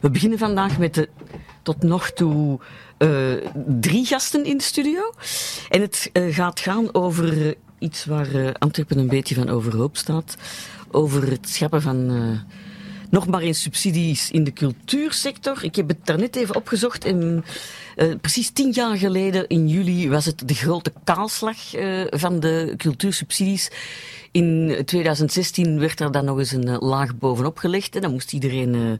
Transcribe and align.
We 0.00 0.10
beginnen 0.10 0.38
vandaag 0.38 0.78
met 0.78 0.94
de 0.94 1.08
tot 1.62 1.82
nog 1.82 2.10
toe 2.10 2.58
uh, 2.98 3.34
drie 3.80 4.06
gasten 4.06 4.44
in 4.44 4.56
de 4.56 4.62
studio. 4.62 5.12
En 5.68 5.80
het 5.80 6.10
uh, 6.12 6.34
gaat 6.34 6.60
gaan 6.60 6.94
over 6.94 7.36
uh, 7.36 7.52
iets 7.78 8.04
waar 8.04 8.52
Antwerpen 8.58 8.98
een 8.98 9.08
beetje 9.08 9.34
van 9.34 9.48
overhoop 9.48 9.96
staat. 9.96 10.36
Over 10.90 11.30
het 11.30 11.48
scheppen 11.48 11.82
van 11.82 12.06
nog 13.10 13.26
maar 13.26 13.40
eens 13.40 13.62
subsidies 13.62 14.30
in 14.30 14.44
de 14.44 14.52
cultuursector. 14.52 15.64
Ik 15.64 15.76
heb 15.76 15.88
het 15.88 16.06
daarnet 16.06 16.36
even 16.36 16.56
opgezocht. 16.56 17.04
En, 17.04 17.44
precies 18.20 18.50
tien 18.50 18.70
jaar 18.70 18.96
geleden, 18.96 19.48
in 19.48 19.68
juli, 19.68 20.08
was 20.08 20.24
het 20.24 20.48
de 20.48 20.54
grote 20.54 20.92
kaalslag 21.04 21.56
van 22.10 22.40
de 22.40 22.74
cultuursubsidies. 22.76 23.70
In 24.30 24.82
2016 24.84 25.78
werd 25.78 26.00
er 26.00 26.12
dan 26.12 26.24
nog 26.24 26.38
eens 26.38 26.52
een 26.52 26.76
laag 26.78 27.16
bovenop 27.16 27.58
gelegd. 27.58 27.94
En 27.94 28.02
dan 28.02 28.10
moest 28.10 28.32
iedereen, 28.32 28.74
uh, 28.74 28.92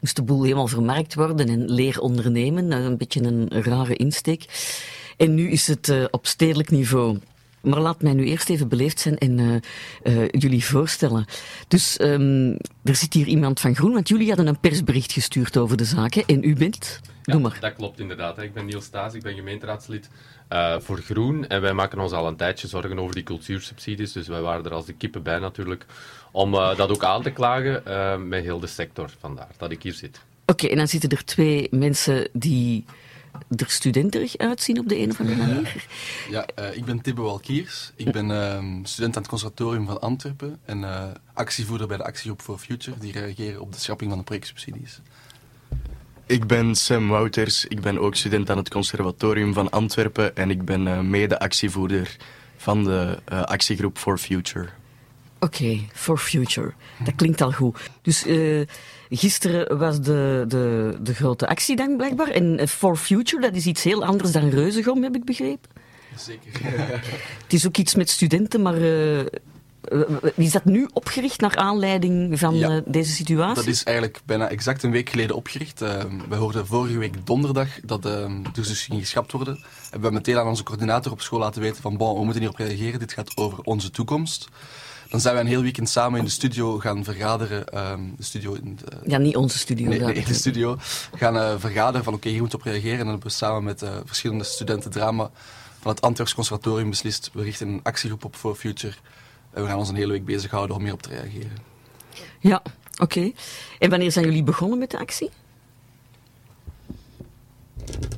moest 0.00 0.16
de 0.16 0.22
boel 0.22 0.42
helemaal 0.42 0.66
vermarkt 0.66 1.14
worden 1.14 1.48
en 1.48 1.70
leer 1.72 2.00
ondernemen. 2.00 2.70
Een 2.70 2.96
beetje 2.96 3.22
een 3.22 3.62
rare 3.62 3.96
insteek. 3.96 4.44
En 5.16 5.34
nu 5.34 5.50
is 5.50 5.66
het 5.66 5.88
uh, 5.88 6.04
op 6.10 6.26
stedelijk 6.26 6.70
niveau. 6.70 7.18
Maar 7.60 7.80
laat 7.80 8.02
mij 8.02 8.12
nu 8.12 8.24
eerst 8.24 8.50
even 8.50 8.68
beleefd 8.68 9.00
zijn 9.00 9.18
en 9.18 9.62
jullie 10.30 10.64
voorstellen. 10.64 11.26
Dus 11.68 12.00
um, 12.00 12.56
er 12.84 12.96
zit 12.96 13.12
hier 13.12 13.26
iemand 13.26 13.60
van 13.60 13.74
Groen, 13.74 13.92
want 13.92 14.08
jullie 14.08 14.28
hadden 14.28 14.46
een 14.46 14.60
persbericht 14.60 15.12
gestuurd 15.12 15.56
over 15.56 15.76
de 15.76 15.84
zaken. 15.84 16.22
En 16.26 16.44
u 16.44 16.54
bent? 16.54 17.00
Ja, 17.26 17.32
Doe 17.32 17.42
maar. 17.42 17.56
dat 17.60 17.74
klopt 17.74 18.00
inderdaad. 18.00 18.38
Ik 18.38 18.52
ben 18.54 18.64
Niels 18.64 18.84
Staes, 18.84 19.14
ik 19.14 19.22
ben 19.22 19.34
gemeenteraadslid 19.34 20.08
uh, 20.52 20.76
voor 20.78 20.98
Groen. 20.98 21.46
En 21.46 21.60
wij 21.60 21.72
maken 21.72 21.98
ons 21.98 22.12
al 22.12 22.26
een 22.26 22.36
tijdje 22.36 22.68
zorgen 22.68 22.98
over 22.98 23.14
die 23.14 23.24
cultuursubsidies. 23.24 24.12
Dus 24.12 24.28
wij 24.28 24.40
waren 24.40 24.64
er 24.64 24.72
als 24.72 24.86
de 24.86 24.92
kippen 24.92 25.22
bij 25.22 25.38
natuurlijk. 25.38 25.86
Om 26.32 26.54
uh, 26.54 26.76
dat 26.76 26.90
ook 26.90 27.04
aan 27.04 27.22
te 27.22 27.30
klagen 27.30 27.82
uh, 27.88 28.16
met 28.16 28.42
heel 28.42 28.60
de 28.60 28.66
sector. 28.66 29.10
Vandaar 29.20 29.48
dat 29.56 29.70
ik 29.70 29.82
hier 29.82 29.92
zit. 29.92 30.20
Oké, 30.40 30.52
okay, 30.52 30.70
en 30.70 30.76
dan 30.76 30.88
zitten 30.88 31.10
er 31.10 31.24
twee 31.24 31.68
mensen 31.70 32.28
die 32.32 32.84
er 33.56 33.70
studenterig 33.70 34.36
uitzien 34.36 34.78
op 34.78 34.88
de 34.88 34.98
een 34.98 35.10
of 35.10 35.20
andere 35.20 35.36
manier. 35.36 35.86
Ja, 36.30 36.46
ik 36.72 36.84
ben 36.84 37.00
Tibbe 37.00 37.22
Walkiers. 37.22 37.92
Ik 37.96 38.12
ben 38.12 38.30
ehm, 38.30 38.84
student 38.84 39.16
aan 39.16 39.22
het 39.22 39.30
conservatorium 39.30 39.86
van 39.86 40.00
Antwerpen. 40.00 40.58
En 40.64 40.84
actievoerder 41.32 41.86
bij 41.86 41.96
de 41.96 42.04
Actiegroep 42.04 42.42
for 42.42 42.58
Future. 42.58 42.98
Die 42.98 43.12
reageren 43.12 43.60
op 43.60 43.72
de 43.72 43.78
schrapping 43.78 44.10
van 44.10 44.18
de 44.18 44.24
projectsubsidies. 44.24 45.00
Ik 46.28 46.46
ben 46.46 46.74
Sam 46.74 47.08
Wouters, 47.08 47.64
ik 47.64 47.80
ben 47.80 47.98
ook 47.98 48.14
student 48.14 48.50
aan 48.50 48.56
het 48.56 48.70
Conservatorium 48.70 49.52
van 49.52 49.70
Antwerpen 49.70 50.36
en 50.36 50.50
ik 50.50 50.64
ben 50.64 50.86
uh, 50.86 51.00
mede-actievoerder 51.00 52.16
van 52.56 52.84
de 52.84 53.18
uh, 53.32 53.42
actiegroep 53.42 53.98
For 53.98 54.18
Future. 54.18 54.68
Oké, 55.38 55.62
okay, 55.62 55.88
For 55.92 56.18
Future. 56.18 56.72
Dat 57.04 57.14
klinkt 57.14 57.40
al 57.40 57.52
goed. 57.52 57.78
Dus 58.02 58.26
uh, 58.26 58.66
gisteren 59.10 59.78
was 59.78 60.00
de, 60.00 60.44
de, 60.48 60.96
de 61.00 61.14
grote 61.14 61.48
actiedag 61.48 61.96
blijkbaar. 61.96 62.28
En 62.28 62.68
For 62.68 62.96
Future, 62.96 63.42
dat 63.42 63.54
is 63.54 63.66
iets 63.66 63.82
heel 63.82 64.04
anders 64.04 64.32
dan 64.32 64.48
Reuzegom, 64.48 65.02
heb 65.02 65.14
ik 65.14 65.24
begrepen. 65.24 65.70
Zeker. 66.16 66.50
Het 67.42 67.52
is 67.52 67.66
ook 67.66 67.76
iets 67.76 67.94
met 67.94 68.10
studenten, 68.10 68.62
maar 68.62 68.78
is 70.36 70.52
dat 70.52 70.64
nu 70.64 70.88
opgericht 70.92 71.40
naar 71.40 71.56
aanleiding 71.56 72.38
van 72.38 72.54
ja, 72.54 72.70
uh, 72.70 72.80
deze 72.86 73.12
situatie? 73.12 73.54
Dat 73.54 73.72
is 73.72 73.84
eigenlijk 73.84 74.20
bijna 74.24 74.48
exact 74.48 74.82
een 74.82 74.90
week 74.90 75.10
geleden 75.10 75.36
opgericht. 75.36 75.82
Uh, 75.82 76.02
we 76.28 76.36
hoorden 76.36 76.66
vorige 76.66 76.98
week 76.98 77.26
donderdag 77.26 77.68
dat 77.82 78.06
uh, 78.06 78.30
dus 78.52 78.82
ging 78.82 79.00
geschapt 79.00 79.32
worden. 79.32 79.54
En 79.54 79.62
we 79.62 79.90
hebben 79.90 80.12
meteen 80.12 80.38
aan 80.38 80.46
onze 80.46 80.62
coördinator 80.62 81.12
op 81.12 81.20
school 81.20 81.38
laten 81.38 81.62
weten 81.62 81.82
van 81.82 81.96
bon, 81.96 82.18
we 82.18 82.24
moeten 82.24 82.40
hierop 82.40 82.58
reageren, 82.58 82.98
dit 82.98 83.12
gaat 83.12 83.36
over 83.36 83.62
onze 83.62 83.90
toekomst. 83.90 84.48
Dan 85.08 85.20
zijn 85.20 85.34
wij 85.34 85.42
een 85.42 85.48
heel 85.48 85.62
weekend 85.62 85.88
samen 85.88 86.18
in 86.18 86.24
de 86.24 86.30
studio 86.30 86.78
gaan 86.78 87.04
vergaderen. 87.04 87.90
Um, 87.92 88.14
de 88.16 88.24
studio 88.24 88.52
in 88.52 88.78
de, 88.84 88.96
ja, 89.10 89.18
niet 89.18 89.36
onze 89.36 89.58
studio. 89.58 89.88
Nee, 89.88 90.00
nee 90.00 90.14
in 90.14 90.24
de 90.24 90.34
studio. 90.34 90.76
Gaan 91.14 91.36
uh, 91.36 91.54
vergaderen 91.58 92.04
van 92.04 92.14
oké, 92.14 92.22
okay, 92.22 92.30
hier 92.32 92.40
moeten 92.40 92.58
we 92.58 92.64
op 92.64 92.70
reageren. 92.70 92.98
En 92.98 93.04
dan 93.04 93.08
hebben 93.08 93.28
we 93.28 93.34
samen 93.34 93.64
met 93.64 93.82
uh, 93.82 93.90
verschillende 94.04 94.44
studenten 94.44 94.90
drama 94.90 95.30
van 95.80 95.90
het 95.90 96.00
Antwerps 96.00 96.34
Conservatorium 96.34 96.90
beslist. 96.90 97.30
We 97.32 97.42
richten 97.42 97.68
een 97.68 97.80
actiegroep 97.82 98.24
op 98.24 98.36
For 98.36 98.54
Future. 98.54 98.94
En 99.56 99.62
we 99.62 99.68
gaan 99.68 99.78
ons 99.78 99.88
een 99.88 99.94
hele 99.94 100.12
week 100.12 100.24
bezighouden 100.24 100.76
om 100.76 100.82
hierop 100.82 101.02
te 101.02 101.08
reageren. 101.08 101.56
Ja, 102.40 102.62
oké. 102.92 103.02
Okay. 103.02 103.34
En 103.78 103.90
wanneer 103.90 104.12
zijn 104.12 104.24
jullie 104.24 104.42
begonnen 104.42 104.78
met 104.78 104.90
de 104.90 104.98
actie? 104.98 105.30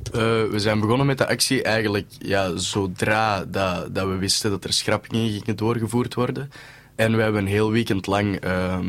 Uh, 0.05 0.21
we 0.49 0.55
zijn 0.55 0.79
begonnen 0.79 1.05
met 1.05 1.17
de 1.17 1.27
actie 1.27 1.63
eigenlijk 1.63 2.07
ja, 2.17 2.57
zodra 2.57 3.45
dat, 3.45 3.95
dat 3.95 4.07
we 4.07 4.15
wisten 4.15 4.49
dat 4.49 4.63
er 4.63 4.73
schrappingen 4.73 5.31
gingen 5.31 5.55
doorgevoerd 5.55 6.13
worden. 6.13 6.51
En 6.95 7.15
we 7.15 7.21
hebben 7.21 7.41
een 7.41 7.47
heel 7.47 7.71
weekend 7.71 8.07
lang 8.07 8.45
uh, 8.45 8.79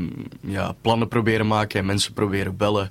ja, 0.41 0.75
plannen 0.81 1.09
proberen 1.09 1.47
maken 1.47 1.81
en 1.81 1.87
mensen 1.87 2.13
proberen 2.13 2.57
bellen 2.57 2.91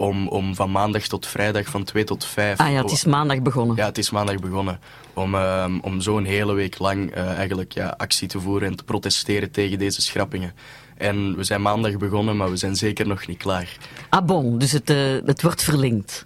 om, 0.00 0.28
om 0.28 0.54
van 0.54 0.70
maandag 0.70 1.02
tot 1.02 1.26
vrijdag 1.26 1.66
van 1.66 1.84
2 1.84 2.04
tot 2.04 2.24
5. 2.24 2.58
Ah 2.58 2.70
ja, 2.70 2.82
het 2.82 2.90
is 2.90 3.04
maandag 3.04 3.42
begonnen. 3.42 3.76
Ja, 3.76 3.84
het 3.84 3.98
is 3.98 4.10
maandag 4.10 4.38
begonnen. 4.38 4.80
Om, 5.14 5.34
uh, 5.34 5.64
om 5.80 6.00
zo'n 6.00 6.24
hele 6.24 6.52
week 6.52 6.78
lang 6.78 7.16
uh, 7.16 7.32
eigenlijk 7.32 7.72
ja, 7.72 7.94
actie 7.96 8.28
te 8.28 8.40
voeren 8.40 8.68
en 8.68 8.76
te 8.76 8.84
protesteren 8.84 9.50
tegen 9.50 9.78
deze 9.78 10.02
schrappingen. 10.02 10.54
En 10.96 11.36
we 11.36 11.44
zijn 11.44 11.62
maandag 11.62 11.96
begonnen, 11.96 12.36
maar 12.36 12.50
we 12.50 12.56
zijn 12.56 12.76
zeker 12.76 13.06
nog 13.06 13.26
niet 13.26 13.38
klaar. 13.38 13.76
Ah 14.08 14.26
bon, 14.26 14.58
dus 14.58 14.72
het, 14.72 14.90
uh, 14.90 14.98
het 15.24 15.42
wordt 15.42 15.62
verlengd. 15.62 16.24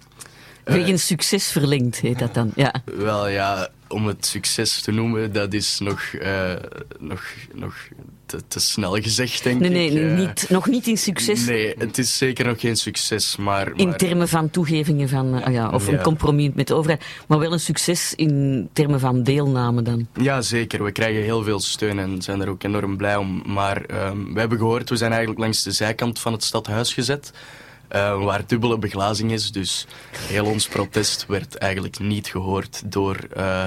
Wegens 0.63 1.05
succes 1.05 1.51
verlengd 1.51 1.99
heet 1.99 2.19
dat 2.19 2.33
dan, 2.33 2.51
ja. 2.55 2.73
Wel 2.85 3.27
ja, 3.27 3.67
om 3.87 4.07
het 4.07 4.25
succes 4.25 4.81
te 4.81 4.91
noemen, 4.91 5.33
dat 5.33 5.53
is 5.53 5.79
nog, 5.79 6.01
uh, 6.13 6.53
nog, 6.99 7.23
nog 7.53 7.75
te, 8.25 8.39
te, 8.47 8.59
snel 8.59 8.95
gezegd, 9.01 9.43
denk 9.43 9.59
nee, 9.59 9.69
nee, 9.69 9.85
ik. 9.87 9.93
Nee, 9.93 10.03
uh, 10.03 10.17
niet, 10.17 10.45
nog 10.49 10.67
niet 10.67 10.87
in 10.87 10.97
succes. 10.97 11.45
Nee, 11.45 11.75
het 11.77 11.97
is 11.97 12.17
zeker 12.17 12.45
nog 12.45 12.59
geen 12.59 12.75
succes, 12.75 13.35
maar... 13.35 13.71
In 13.75 13.97
termen 13.97 14.27
van 14.27 14.49
toegevingen 14.49 15.09
van, 15.09 15.35
uh, 15.35 15.53
ja, 15.53 15.69
of 15.69 15.87
ja. 15.87 15.93
een 15.93 16.01
compromis 16.01 16.49
met 16.53 16.67
de 16.67 16.73
overheid. 16.73 17.05
Maar 17.27 17.39
wel 17.39 17.53
een 17.53 17.59
succes 17.59 18.13
in 18.15 18.69
termen 18.73 18.99
van 18.99 19.23
deelname 19.23 19.81
dan. 19.81 20.07
Ja, 20.13 20.41
zeker. 20.41 20.83
We 20.83 20.91
krijgen 20.91 21.23
heel 21.23 21.43
veel 21.43 21.59
steun 21.59 21.99
en 21.99 22.21
zijn 22.21 22.41
er 22.41 22.49
ook 22.49 22.63
enorm 22.63 22.97
blij 22.97 23.15
om. 23.15 23.43
Maar 23.45 24.07
um, 24.07 24.33
we 24.33 24.39
hebben 24.39 24.57
gehoord, 24.57 24.89
we 24.89 24.95
zijn 24.95 25.11
eigenlijk 25.11 25.41
langs 25.41 25.63
de 25.63 25.71
zijkant 25.71 26.19
van 26.19 26.33
het 26.33 26.43
stadhuis 26.43 26.93
gezet. 26.93 27.31
Uh, 27.91 28.23
waar 28.23 28.47
dubbele 28.47 28.77
beglazing 28.77 29.31
is. 29.31 29.51
Dus 29.51 29.87
heel 30.17 30.45
ons 30.45 30.67
protest 30.67 31.25
werd 31.27 31.55
eigenlijk 31.55 31.99
niet 31.99 32.27
gehoord 32.27 32.91
door, 32.91 33.17
uh, 33.37 33.65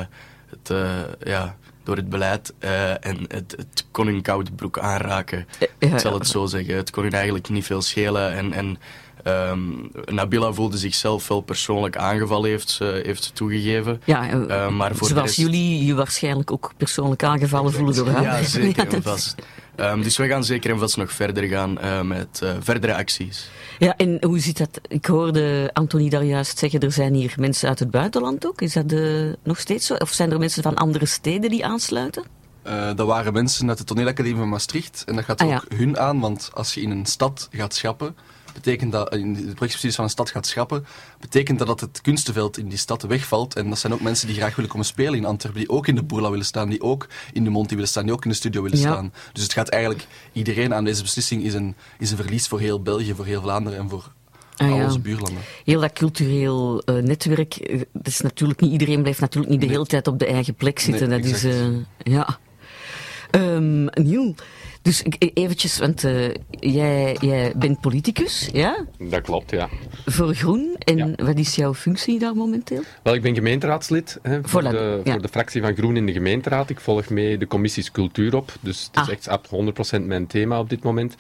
het, 0.51 0.71
uh, 0.71 0.91
ja, 1.25 1.57
door 1.85 1.97
het 1.97 2.09
beleid. 2.09 2.55
en 3.01 3.19
het, 3.29 3.55
het, 3.57 3.87
kon 3.91 4.07
hun 4.07 4.23
koude 4.23 4.51
broek 4.53 4.79
aanraken. 4.79 5.47
Ja, 5.59 5.67
ik 5.79 5.99
zal 5.99 6.15
het 6.15 6.27
zo 6.27 6.47
zeggen. 6.47 6.77
Het 6.77 6.91
kon 6.91 7.03
hun 7.03 7.13
eigenlijk 7.13 7.49
niet 7.49 7.65
veel 7.65 7.83
schelen. 7.83 8.33
En, 8.33 8.53
en 8.53 8.79
um, 9.25 9.91
Nabila 10.05 10.53
voelde 10.53 10.79
zichzelf 10.79 11.29
wel 11.29 11.41
persoonlijk 11.41 11.97
aangevallen, 11.97 12.51
heeft 12.51 12.71
ze, 12.71 13.01
heeft 13.05 13.35
toegegeven. 13.35 14.03
Ja, 14.05 14.37
maar 14.69 14.95
voor 14.95 15.09
zoals 15.09 15.25
rest... 15.25 15.37
jullie 15.37 15.85
je 15.85 15.95
waarschijnlijk 15.95 16.53
ook 16.53 16.73
persoonlijk 16.77 17.23
aangevallen 17.23 17.73
voelen 17.73 17.95
door 17.95 18.09
haar. 18.09 18.23
Ja, 18.23 18.43
zeker 18.43 18.89
en 18.95 19.03
vast. 19.03 19.35
Um, 19.81 20.03
dus 20.03 20.17
we 20.17 20.27
gaan 20.27 20.45
zeker 20.45 20.71
en 20.71 20.79
vast 20.79 20.97
nog 20.97 21.13
verder 21.13 21.45
gaan 21.45 21.79
uh, 21.83 22.01
met 22.01 22.41
uh, 22.43 22.51
verdere 22.61 22.95
acties. 22.95 23.51
Ja, 23.79 23.97
en 23.97 24.25
hoe 24.25 24.39
zit 24.39 24.59
dat? 24.59 24.81
Ik 24.89 25.07
hoorde 25.07 25.71
Antonie 25.73 26.11
daar 26.11 26.25
juist 26.25 26.59
zeggen, 26.59 26.81
er 26.81 26.93
zijn 26.93 27.15
hier 27.15 27.35
mensen 27.37 27.69
uit 27.69 27.79
het 27.79 27.91
buitenland 27.91 28.47
ook. 28.47 28.61
Is 28.61 28.73
dat 28.73 28.93
uh, 28.93 29.33
nog 29.43 29.59
steeds 29.59 29.87
zo? 29.87 29.95
Of 29.95 30.13
zijn 30.13 30.31
er 30.31 30.39
mensen 30.39 30.63
van 30.63 30.75
andere 30.75 31.07
steden 31.07 31.51
die 31.51 31.67
aansluiten? 31.67 32.25
Uh, 32.67 32.95
dat 32.95 33.07
waren 33.07 33.33
mensen 33.33 33.69
uit 33.69 33.79
de 33.79 33.85
toneelacademie 33.85 34.39
van 34.39 34.49
Maastricht. 34.49 35.03
En 35.07 35.15
dat 35.15 35.25
gaat 35.25 35.41
ah, 35.41 35.47
ook 35.47 35.65
ja. 35.69 35.77
hun 35.77 35.99
aan, 35.99 36.21
want 36.21 36.51
als 36.55 36.75
je 36.75 36.81
in 36.81 36.91
een 36.91 37.07
stad 37.07 37.49
gaat 37.53 37.75
schappen, 37.75 38.17
betekent 38.63 38.93
dat, 38.93 39.15
in 39.15 39.33
de 39.35 39.41
projectsubsidies 39.41 39.95
van 39.95 40.05
een 40.05 40.11
stad 40.11 40.31
gaat 40.31 40.47
schrappen, 40.47 40.87
betekent 41.21 41.59
dat 41.59 41.67
dat 41.67 41.81
het 41.81 42.01
kunstenveld 42.01 42.59
in 42.59 42.69
die 42.69 42.79
stad 42.79 43.03
wegvalt. 43.03 43.55
En 43.57 43.69
dat 43.69 43.79
zijn 43.79 43.93
ook 43.93 44.01
mensen 44.01 44.27
die 44.27 44.37
graag 44.37 44.55
willen 44.57 44.71
komen 44.71 44.87
spelen 44.87 45.15
in 45.15 45.25
Antwerpen, 45.25 45.61
die 45.61 45.71
ook 45.71 45.87
in 45.87 45.95
de 45.95 46.03
Boerla 46.03 46.31
willen 46.31 46.45
staan, 46.45 46.69
die 46.69 46.83
ook 46.83 47.07
in 47.33 47.45
de 47.45 47.51
Monti 47.51 47.75
willen 47.75 47.89
staan, 47.91 48.05
die 48.05 48.13
ook 48.13 48.25
in 48.25 48.31
de 48.31 48.37
studio 48.37 48.63
willen 48.63 48.79
Ja. 48.79 48.85
staan. 48.93 49.13
Dus 49.33 49.43
het 49.43 49.53
gaat 49.53 49.69
eigenlijk, 49.69 50.07
iedereen 50.33 50.75
aan 50.75 50.85
deze 50.85 51.03
beslissing 51.03 51.43
is 51.43 51.55
een, 51.55 51.75
is 51.99 52.11
een 52.11 52.17
verlies 52.17 52.47
voor 52.49 52.61
heel 52.61 52.83
België, 52.83 53.15
voor 53.15 53.25
heel 53.27 53.41
Vlaanderen 53.43 53.79
en 53.79 53.89
voor 53.89 54.13
Ah, 54.57 54.69
ja. 54.77 54.85
onze 54.85 54.99
buurlanden. 55.01 55.43
Heel 55.65 55.81
dat 55.81 55.93
cultureel 55.93 56.83
uh, 56.85 57.03
netwerk, 57.03 57.71
uh, 57.71 57.81
dat 57.93 58.07
is 58.07 58.21
natuurlijk 58.21 58.61
niet, 58.61 58.73
iedereen 58.73 59.01
blijft 59.01 59.21
natuurlijk 59.21 59.51
niet 59.53 59.61
de 59.61 59.67
Nee. 59.67 59.75
hele 59.77 59.89
tijd 59.89 60.07
op 60.07 60.19
de 60.19 60.27
eigen 60.27 60.55
plek 60.55 60.79
zitten. 60.79 61.09
Nee, 61.09 61.21
dat 61.21 61.31
is, 61.31 61.45
uh, 61.45 61.67
ja. 61.99 62.39
Um, 63.31 63.85
Niel, 63.85 64.35
dus 64.89 65.03
eventjes, 65.35 65.79
want 65.79 66.05
eh, 66.05 66.29
jij, 66.51 67.17
jij 67.21 67.53
bent 67.57 67.81
politicus, 67.81 68.49
ja? 68.53 68.85
Dat 68.99 69.21
klopt, 69.21 69.51
ja. 69.51 69.69
Voor 70.07 70.35
Groen. 70.35 70.77
En 70.79 71.15
wat 71.25 71.39
is 71.39 71.55
jouw 71.55 71.75
functie 71.75 72.19
daar 72.19 72.35
momenteel? 72.35 72.83
Wel, 73.03 73.15
ik 73.15 73.23
ben 73.23 73.35
gemeenteraadslid 73.35 74.19
hè, 74.23 74.39
voor, 74.43 74.63
Voilà, 74.63 74.69
de, 74.71 75.01
ja. 75.05 75.13
voor 75.13 75.23
de 75.23 75.29
fractie 75.29 75.61
van 75.63 75.75
Groen 75.75 75.97
in 75.97 76.07
de 76.07 76.13
gemeenteraad. 76.13 76.71
Ik 76.71 76.81
volg 76.81 77.09
mee 77.11 77.39
de 77.39 77.47
commissies 77.47 77.91
cultuur 77.91 78.37
op, 78.37 78.53
dus 78.61 78.83
het 78.93 78.97
is 78.97 79.03
Ah. 79.03 79.09
echt 79.11 79.29
ab- 79.29 79.47
100% 80.01 80.07
mijn 80.07 80.27
thema 80.27 80.59
op 80.59 80.69
dit 80.71 80.83
moment. 80.83 81.15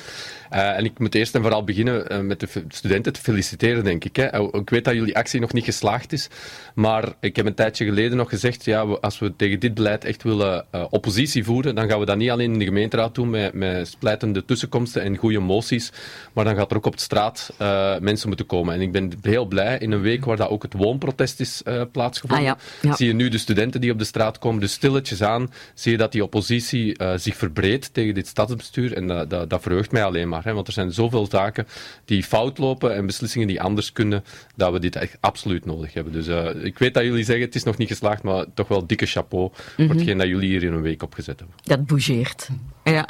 Eh, 0.50 0.76
en 0.76 0.84
ik 0.84 0.98
moet 0.98 1.14
eerst 1.14 1.34
en 1.34 1.42
vooral 1.42 1.64
beginnen 1.64 2.08
eh, 2.08 2.20
met 2.20 2.40
de 2.40 2.48
studenten 2.68 3.12
te 3.12 3.20
feliciteren, 3.20 3.84
denk 3.84 4.04
ik. 4.04 4.16
Hè. 4.16 4.24
Eh, 4.24 4.46
Ik 4.52 4.70
weet 4.70 4.84
dat 4.84 4.94
jullie 4.94 5.16
actie 5.16 5.40
nog 5.40 5.52
niet 5.52 5.64
geslaagd 5.64 6.12
is, 6.12 6.28
maar 6.74 7.04
ik 7.20 7.36
heb 7.36 7.46
een 7.46 7.54
tijdje 7.54 7.84
geleden 7.84 8.16
nog 8.16 8.28
gezegd, 8.28 8.64
ja, 8.64 8.80
als 8.80 9.18
we 9.18 9.36
tegen 9.36 9.60
dit 9.60 9.74
beleid 9.74 10.04
echt 10.04 10.22
willen 10.22 10.66
oppositie 10.90 11.44
voeren, 11.44 11.74
dan 11.74 11.88
gaan 11.88 11.98
we 12.00 12.06
dat 12.06 12.16
niet 12.16 12.30
alleen 12.30 12.52
in 12.52 12.58
de 12.58 12.64
gemeenteraad 12.64 13.14
doen 13.14 13.30
met, 13.30 13.52
met 13.58 13.88
splijtende 13.88 14.44
tussenkomsten 14.44 15.02
en 15.02 15.16
goede 15.16 15.38
moties, 15.38 15.92
maar 16.32 16.44
dan 16.44 16.56
gaat 16.56 16.70
er 16.70 16.76
ook 16.76 16.86
op 16.86 16.96
de 16.96 17.02
straat 17.02 17.52
eh, 17.56 17.98
mensen 17.98 18.28
moeten 18.28 18.46
komen. 18.46 18.74
En 18.74 18.80
ik 18.80 18.92
ben 18.92 19.12
heel 19.22 19.44
blij, 19.46 19.78
in 19.78 19.92
een 19.92 20.00
week 20.00 20.24
waar 20.24 20.36
dat 20.36 20.48
ook 20.48 20.62
het 20.62 20.72
woonprotest 20.72 21.40
is 21.40 21.62
eh, 21.62 21.82
plaatsgevonden, 21.92 22.46
Ah, 22.50 22.58
ja. 22.82 22.88
Ja. 22.88 22.96
zie 22.96 23.06
je 23.06 23.12
nu 23.12 23.28
de 23.28 23.38
studenten 23.38 23.80
die 23.80 23.92
op 23.92 23.98
de 23.98 24.04
straat 24.04 24.38
komen, 24.38 24.60
dus 24.60 24.72
stilletjes 24.72 25.22
aan, 25.22 25.52
zie 25.74 25.92
je 25.92 25.98
dat 25.98 26.12
die 26.12 26.22
oppositie 26.22 26.96
eh, 26.96 27.12
zich 27.16 27.36
verbreedt 27.36 27.94
tegen 27.94 28.14
dit 28.14 28.26
stadsbestuur. 28.26 28.94
En 28.94 29.06
dat, 29.06 29.30
dat, 29.30 29.50
dat 29.50 29.62
verheugt 29.62 29.92
mij 29.92 30.04
alleen 30.04 30.28
maar, 30.28 30.44
hè, 30.44 30.52
want 30.52 30.66
er 30.66 30.72
zijn 30.72 30.92
zoveel 30.92 31.26
zaken 31.30 31.66
die 32.04 32.22
fout 32.22 32.58
lopen 32.58 32.94
en 32.94 33.06
beslissingen 33.06 33.48
die 33.48 33.60
anders 33.60 33.92
kunnen, 33.92 34.24
dat 34.56 34.72
we 34.72 34.78
dit 34.80 34.96
echt 34.96 35.16
absoluut 35.20 35.64
nodig 35.64 35.94
hebben. 35.94 36.12
Dus 36.12 36.26
ik 36.62 36.78
weet 36.78 36.94
dat 36.94 37.02
jullie 37.02 37.24
zeggen, 37.24 37.44
het 37.44 37.54
is 37.54 37.62
nog 37.62 37.76
niet 37.76 37.88
geslaagd, 37.88 38.22
maar 38.22 38.44
toch 38.54 38.68
wel 38.68 38.86
dikke 38.86 39.06
chapeau 39.06 39.50
voor 39.76 39.88
hetgeen 39.88 40.18
dat 40.18 40.26
jullie 40.26 40.48
hier 40.48 40.62
in 40.62 40.72
een 40.72 40.82
week 40.82 41.02
opgezet 41.02 41.38
hebben. 41.38 41.56
Dat 41.62 41.86
bougeert. 41.86 42.48
Ja. 42.90 43.06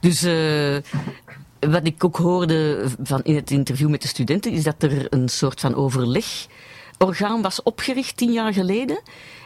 Dus 0.00 0.22
eh, 0.22 0.76
wat 1.70 1.86
ik 1.86 2.04
ook 2.04 2.16
hoorde 2.16 2.84
van 3.02 3.22
in 3.22 3.34
het 3.34 3.50
interview 3.50 3.88
met 3.88 4.02
de 4.02 4.08
studenten, 4.08 4.52
is 4.52 4.62
dat 4.62 4.82
er 4.82 5.06
een 5.10 5.28
soort 5.28 5.60
van 5.60 5.74
overlegorgaan 6.98 7.42
was 7.42 7.62
opgericht 7.62 8.16
tien 8.16 8.32
jaar 8.32 8.52
geleden. 8.52 9.00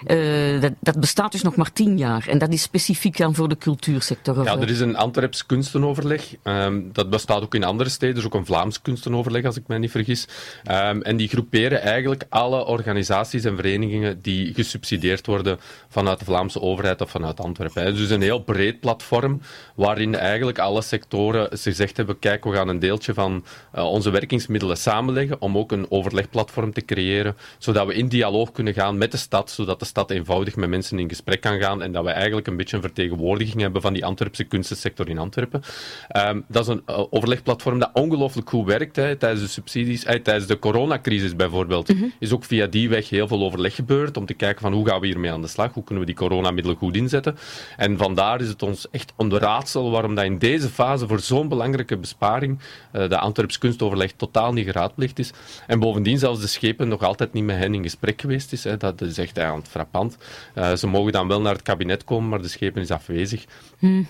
Eh, 0.06 0.60
dat, 0.60 0.72
dat 0.80 1.00
bestaat 1.00 1.32
dus 1.32 1.42
nog 1.42 1.56
maar 1.56 1.72
tien 1.72 1.98
jaar. 1.98 2.26
En 2.28 2.38
dat 2.38 2.52
is 2.52 2.62
specifiek 2.62 3.16
dan 3.16 3.34
voor 3.34 3.48
de 3.48 3.58
cultuursector. 3.58 4.44
Ja, 4.44 4.58
er 4.58 4.70
is 4.70 4.80
een 4.80 4.96
Antwerps 4.96 5.46
kunstenoverleg. 5.46 6.34
Ehm, 6.42 6.80
dat 6.92 7.10
bestaat 7.10 7.42
ook 7.42 7.54
in 7.54 7.64
andere 7.64 7.90
steden. 7.90 8.14
Er 8.14 8.20
is 8.20 8.26
ook 8.26 8.34
een 8.34 8.46
Vlaams 8.46 8.82
kunstenoverleg, 8.82 9.44
als 9.44 9.56
ik 9.56 9.66
mij 9.66 9.78
niet 9.78 9.90
vergis. 9.90 10.28
Ehm, 10.64 11.00
en 11.00 11.16
die 11.16 11.28
groeperen 11.28 11.82
eigenlijk 11.82 12.24
alle 12.28 12.64
organisaties 12.64 13.44
en 13.44 13.56
verenigingen 13.56 14.22
die 14.22 14.54
gesubsidieerd 14.54 15.26
worden 15.26 15.58
vanuit 15.88 16.18
de 16.18 16.24
Vlaamse 16.24 16.60
overheid 16.60 17.00
of 17.00 17.10
vanuit 17.10 17.40
Antwerpen. 17.40 17.94
Dus 17.94 18.10
een 18.10 18.22
heel 18.22 18.42
breed 18.42 18.80
platform 18.80 19.40
waarin 19.74 20.14
eigenlijk 20.14 20.58
alle 20.58 20.82
sectoren 20.82 21.48
gezegd 21.58 21.96
hebben: 21.96 22.18
kijk, 22.18 22.44
we 22.44 22.52
gaan 22.52 22.68
een 22.68 22.78
deeltje 22.78 23.14
van 23.14 23.44
eh, 23.72 23.84
onze 23.84 24.10
werkingsmiddelen 24.10 24.76
samenleggen 24.76 25.40
om 25.40 25.58
ook 25.58 25.72
een 25.72 25.90
overlegplatform 25.90 26.72
te 26.72 26.84
creëren, 26.84 27.36
zodat 27.58 27.86
we 27.86 27.94
in 27.94 28.08
dialoog 28.08 28.52
kunnen 28.52 28.74
gaan 28.74 28.98
met 28.98 29.10
de 29.10 29.16
stad, 29.16 29.50
zodat 29.50 29.78
de 29.78 29.84
stad 29.84 30.10
eenvoudig 30.10 30.56
met 30.56 30.68
mensen 30.68 30.98
in 30.98 31.08
gesprek 31.08 31.40
kan 31.40 31.60
gaan 31.60 31.82
en 31.82 31.92
dat 31.92 32.04
we 32.04 32.10
eigenlijk 32.10 32.46
een 32.46 32.56
beetje 32.56 32.76
een 32.76 32.82
vertegenwoordiging 32.82 33.60
hebben 33.60 33.82
van 33.82 33.92
die 33.92 34.04
Antwerpse 34.04 34.44
kunstensector 34.44 35.08
in 35.08 35.18
Antwerpen. 35.18 35.62
Ehm, 36.08 36.40
dat 36.48 36.62
is 36.62 36.68
een 36.68 36.82
eh, 36.86 37.04
overlegplatform 37.10 37.78
dat 37.78 37.90
ongelooflijk 37.92 38.48
goed 38.48 38.66
werkt 38.66 38.96
hè, 38.96 39.16
tijdens 39.16 39.42
de 39.42 39.48
subsidies, 39.48 40.04
eh, 40.04 40.22
tijdens 40.22 40.46
de 40.46 40.58
coronacrisis 40.58 41.36
bijvoorbeeld. 41.36 41.92
Is 42.18 42.32
ook 42.32 42.44
via 42.44 42.66
die 42.66 42.88
weg 42.88 43.08
heel 43.08 43.28
veel 43.28 43.44
overleg 43.44 43.74
gebeurd 43.74 44.16
om 44.16 44.26
te 44.26 44.34
kijken 44.34 44.60
van 44.60 44.72
hoe 44.72 44.88
gaan 44.88 45.00
we 45.00 45.06
hiermee 45.06 45.32
aan 45.32 45.42
de 45.42 45.48
slag, 45.48 45.72
hoe 45.72 45.84
kunnen 45.84 46.04
we 46.04 46.10
die 46.10 46.18
coronamiddelen 46.18 46.76
goed 46.76 46.96
inzetten. 46.96 47.36
En 47.76 47.96
vandaar 47.96 48.40
is 48.40 48.48
het 48.48 48.62
ons 48.62 48.90
echt 48.90 49.12
om 49.16 49.28
de 49.28 49.38
raadsel 49.38 49.90
waarom 49.90 50.14
dat 50.14 50.24
in 50.24 50.38
deze 50.38 50.68
fase 50.68 51.08
voor 51.08 51.20
zo'n 51.20 51.48
belangrijke 51.48 51.96
besparing 51.96 52.58
eh, 52.92 53.08
de 53.08 53.18
Antwerps 53.18 53.58
kunstoverleg 53.58 54.12
totaal 54.12 54.52
niet 54.52 54.66
geraadpleegd 54.66 55.18
is. 55.18 55.32
En 55.66 55.78
bovendien 55.78 56.18
zelfs 56.18 56.40
de 56.40 56.46
schepen 56.46 56.88
nog 56.88 57.02
altijd 57.02 57.27
niet 57.32 57.44
met 57.44 57.56
hen 57.56 57.74
in 57.74 57.82
gesprek 57.82 58.20
geweest 58.20 58.52
is. 58.52 58.64
Hè. 58.64 58.76
Dat 58.76 59.00
is 59.00 59.18
echt 59.18 59.36
eigenlijk 59.36 59.68
frappant. 59.68 60.16
Eh, 60.54 60.74
ze 60.74 60.86
mogen 60.86 61.12
dan 61.12 61.28
wel 61.28 61.40
naar 61.40 61.52
het 61.52 61.62
kabinet 61.62 62.04
komen, 62.04 62.28
maar 62.28 62.42
de 62.42 62.48
schepen 62.48 62.82
is 62.82 62.90
afwezig. 62.90 63.44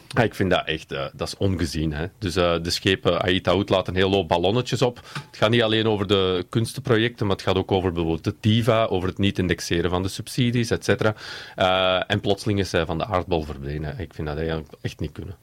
Ja, 0.08 0.22
ik 0.22 0.34
vind 0.34 0.50
dat 0.50 0.66
echt, 0.66 0.92
eh, 0.92 1.06
dat 1.12 1.28
is 1.28 1.36
ongezien. 1.36 1.92
Hè. 1.92 2.06
Dus 2.18 2.36
eh, 2.36 2.54
de 2.62 2.70
schepen, 2.70 3.20
Aita 3.22 3.50
Hout 3.52 3.68
laat 3.68 3.88
een 3.88 3.94
heel 3.94 4.12
hoop 4.12 4.28
ballonnetjes 4.28 4.82
op. 4.82 4.96
Het 5.26 5.36
gaat 5.36 5.50
niet 5.50 5.62
alleen 5.62 5.86
over 5.86 6.06
de 6.06 6.46
kunstenprojecten, 6.48 7.26
maar 7.26 7.36
het 7.36 7.44
gaat 7.44 7.56
ook 7.56 7.72
over 7.72 7.92
bijvoorbeeld 7.92 8.24
de 8.24 8.34
TIVA, 8.40 8.84
over 8.84 9.08
het 9.08 9.18
niet 9.18 9.38
indexeren 9.38 9.90
van 9.90 10.02
de 10.02 10.08
subsidies, 10.08 10.70
et 10.70 10.84
cetera. 10.84 11.14
En 12.06 12.20
plotseling 12.20 12.58
is 12.58 12.70
zij 12.70 12.86
van 12.86 12.98
de 12.98 13.06
aardbol 13.06 13.42
verdwenen. 13.42 13.98
Ik 13.98 14.14
vind 14.14 14.26
dat 14.28 14.36
eigenlijk 14.36 14.68
echt 14.80 15.00
niet 15.00 15.12
kunnen. 15.12 15.36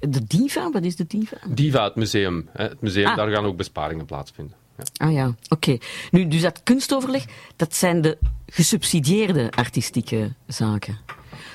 De 0.00 0.24
Diva, 0.26 0.70
wat 0.70 0.84
is 0.84 0.96
de 0.96 1.06
Diva? 1.06 1.36
Diva, 1.48 1.84
het 1.84 1.94
museum. 1.94 2.48
Hè. 2.52 2.64
Het 2.64 2.80
museum, 2.80 3.06
Ah. 3.06 3.16
daar 3.16 3.30
gaan 3.30 3.44
ook 3.44 3.56
besparingen 3.56 4.04
plaatsvinden. 4.04 4.56
Ah 4.96 5.12
ja, 5.12 5.34
oké. 5.48 5.78
Nu, 6.10 6.28
dus 6.28 6.40
dat 6.40 6.60
kunstoverleg, 6.62 7.24
dat 7.56 7.74
zijn 7.74 8.00
de 8.00 8.18
gesubsidieerde 8.46 9.50
artistieke 9.50 10.32
zaken. 10.46 10.98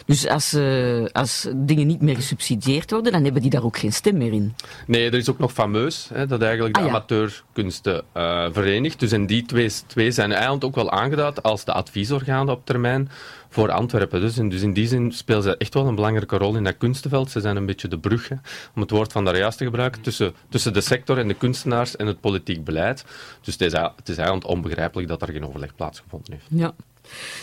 Dus 0.05 0.27
als, 0.27 0.53
eh, 0.53 1.05
als 1.11 1.47
dingen 1.55 1.87
niet 1.87 2.01
meer 2.01 2.15
gesubsidieerd 2.15 2.91
worden, 2.91 3.11
dan 3.11 3.23
hebben 3.23 3.41
die 3.41 3.51
daar 3.51 3.63
ook 3.63 3.77
geen 3.77 3.93
stem 3.93 4.17
meer 4.17 4.33
in. 4.33 4.55
Nee, 4.87 5.05
er 5.05 5.13
is 5.13 5.29
ook 5.29 5.39
nog 5.39 5.51
fameus, 5.51 6.09
hè, 6.13 6.27
dat 6.27 6.41
eigenlijk 6.41 6.73
de 6.73 6.79
Ah, 6.79 6.85
ja. 6.85 6.91
amateurkunsten 6.91 8.03
eh, 8.11 8.47
verenigt. 8.51 8.99
Dus 8.99 9.11
en 9.11 9.25
die 9.25 9.45
twee, 9.45 9.71
twee 9.87 10.11
zijn 10.11 10.31
eigenlijk 10.31 10.63
ook 10.63 10.75
wel 10.75 10.91
aangeduid 10.91 11.43
als 11.43 11.65
de 11.65 11.73
adviesorganen 11.73 12.53
op 12.53 12.65
termijn 12.65 13.09
voor 13.49 13.71
Antwerpen. 13.71 14.21
Dus 14.21 14.37
in, 14.37 14.49
dus 14.49 14.61
in 14.61 14.73
die 14.73 14.87
zin 14.87 15.11
spelen 15.11 15.43
ze 15.43 15.57
echt 15.57 15.73
wel 15.73 15.87
een 15.87 15.95
belangrijke 15.95 16.37
rol 16.37 16.55
in 16.55 16.63
dat 16.63 16.77
kunstenveld. 16.77 17.31
Ze 17.31 17.39
zijn 17.41 17.55
een 17.55 17.65
beetje 17.65 17.87
de 17.87 17.99
brug, 17.99 18.29
hè, 18.29 18.35
om 18.75 18.81
het 18.81 18.91
woord 18.91 19.11
van 19.11 19.25
daar 19.25 19.37
juist 19.37 19.57
te 19.57 19.63
gebruiken, 19.63 20.01
tussen, 20.01 20.33
tussen 20.49 20.73
de 20.73 20.81
sector 20.81 21.17
en 21.17 21.27
de 21.27 21.33
kunstenaars 21.33 21.95
en 21.95 22.07
het 22.07 22.19
politiek 22.19 22.63
beleid. 22.63 23.05
Dus 23.41 23.53
het 23.53 23.61
is, 23.61 23.71
het 23.71 24.09
is 24.09 24.17
eigenlijk 24.17 24.47
onbegrijpelijk 24.47 25.07
dat 25.07 25.21
er 25.21 25.31
geen 25.31 25.47
overleg 25.47 25.75
plaatsgevonden 25.75 26.33
heeft. 26.33 26.45
Ja. 26.49 26.73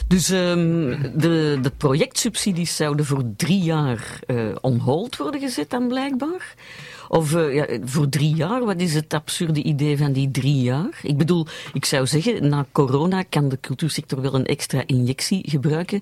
Dus 0.06 0.28
ehm, 0.30 0.96
de, 1.14 1.58
de 1.62 1.72
projectsubsidies 1.76 2.76
zouden 2.76 3.04
voor 3.06 3.22
drie 3.36 3.60
jaar 3.60 4.18
eh 4.26 4.36
on 4.60 4.78
hold 4.78 5.16
worden 5.16 5.40
gezet 5.40 5.70
dan 5.70 5.88
blijkbaar. 5.88 6.54
Of 7.08 7.34
eh, 7.34 7.54
ja, 7.54 7.66
voor 7.84 8.08
drie 8.08 8.34
jaar, 8.34 8.64
wat 8.64 8.80
is 8.80 8.94
het 8.94 9.14
absurde 9.14 9.62
idee 9.62 9.98
van 9.98 10.12
die 10.12 10.30
drie 10.30 10.62
jaar? 10.62 10.98
Ik 11.02 11.16
bedoel, 11.16 11.46
ik 11.72 11.84
zou 11.84 12.06
zeggen, 12.06 12.48
na 12.48 12.66
corona 12.72 13.22
kan 13.22 13.48
de 13.48 13.58
cultuursector 13.60 14.20
wel 14.20 14.34
een 14.34 14.46
extra 14.46 14.82
injectie 14.86 15.50
gebruiken. 15.50 15.96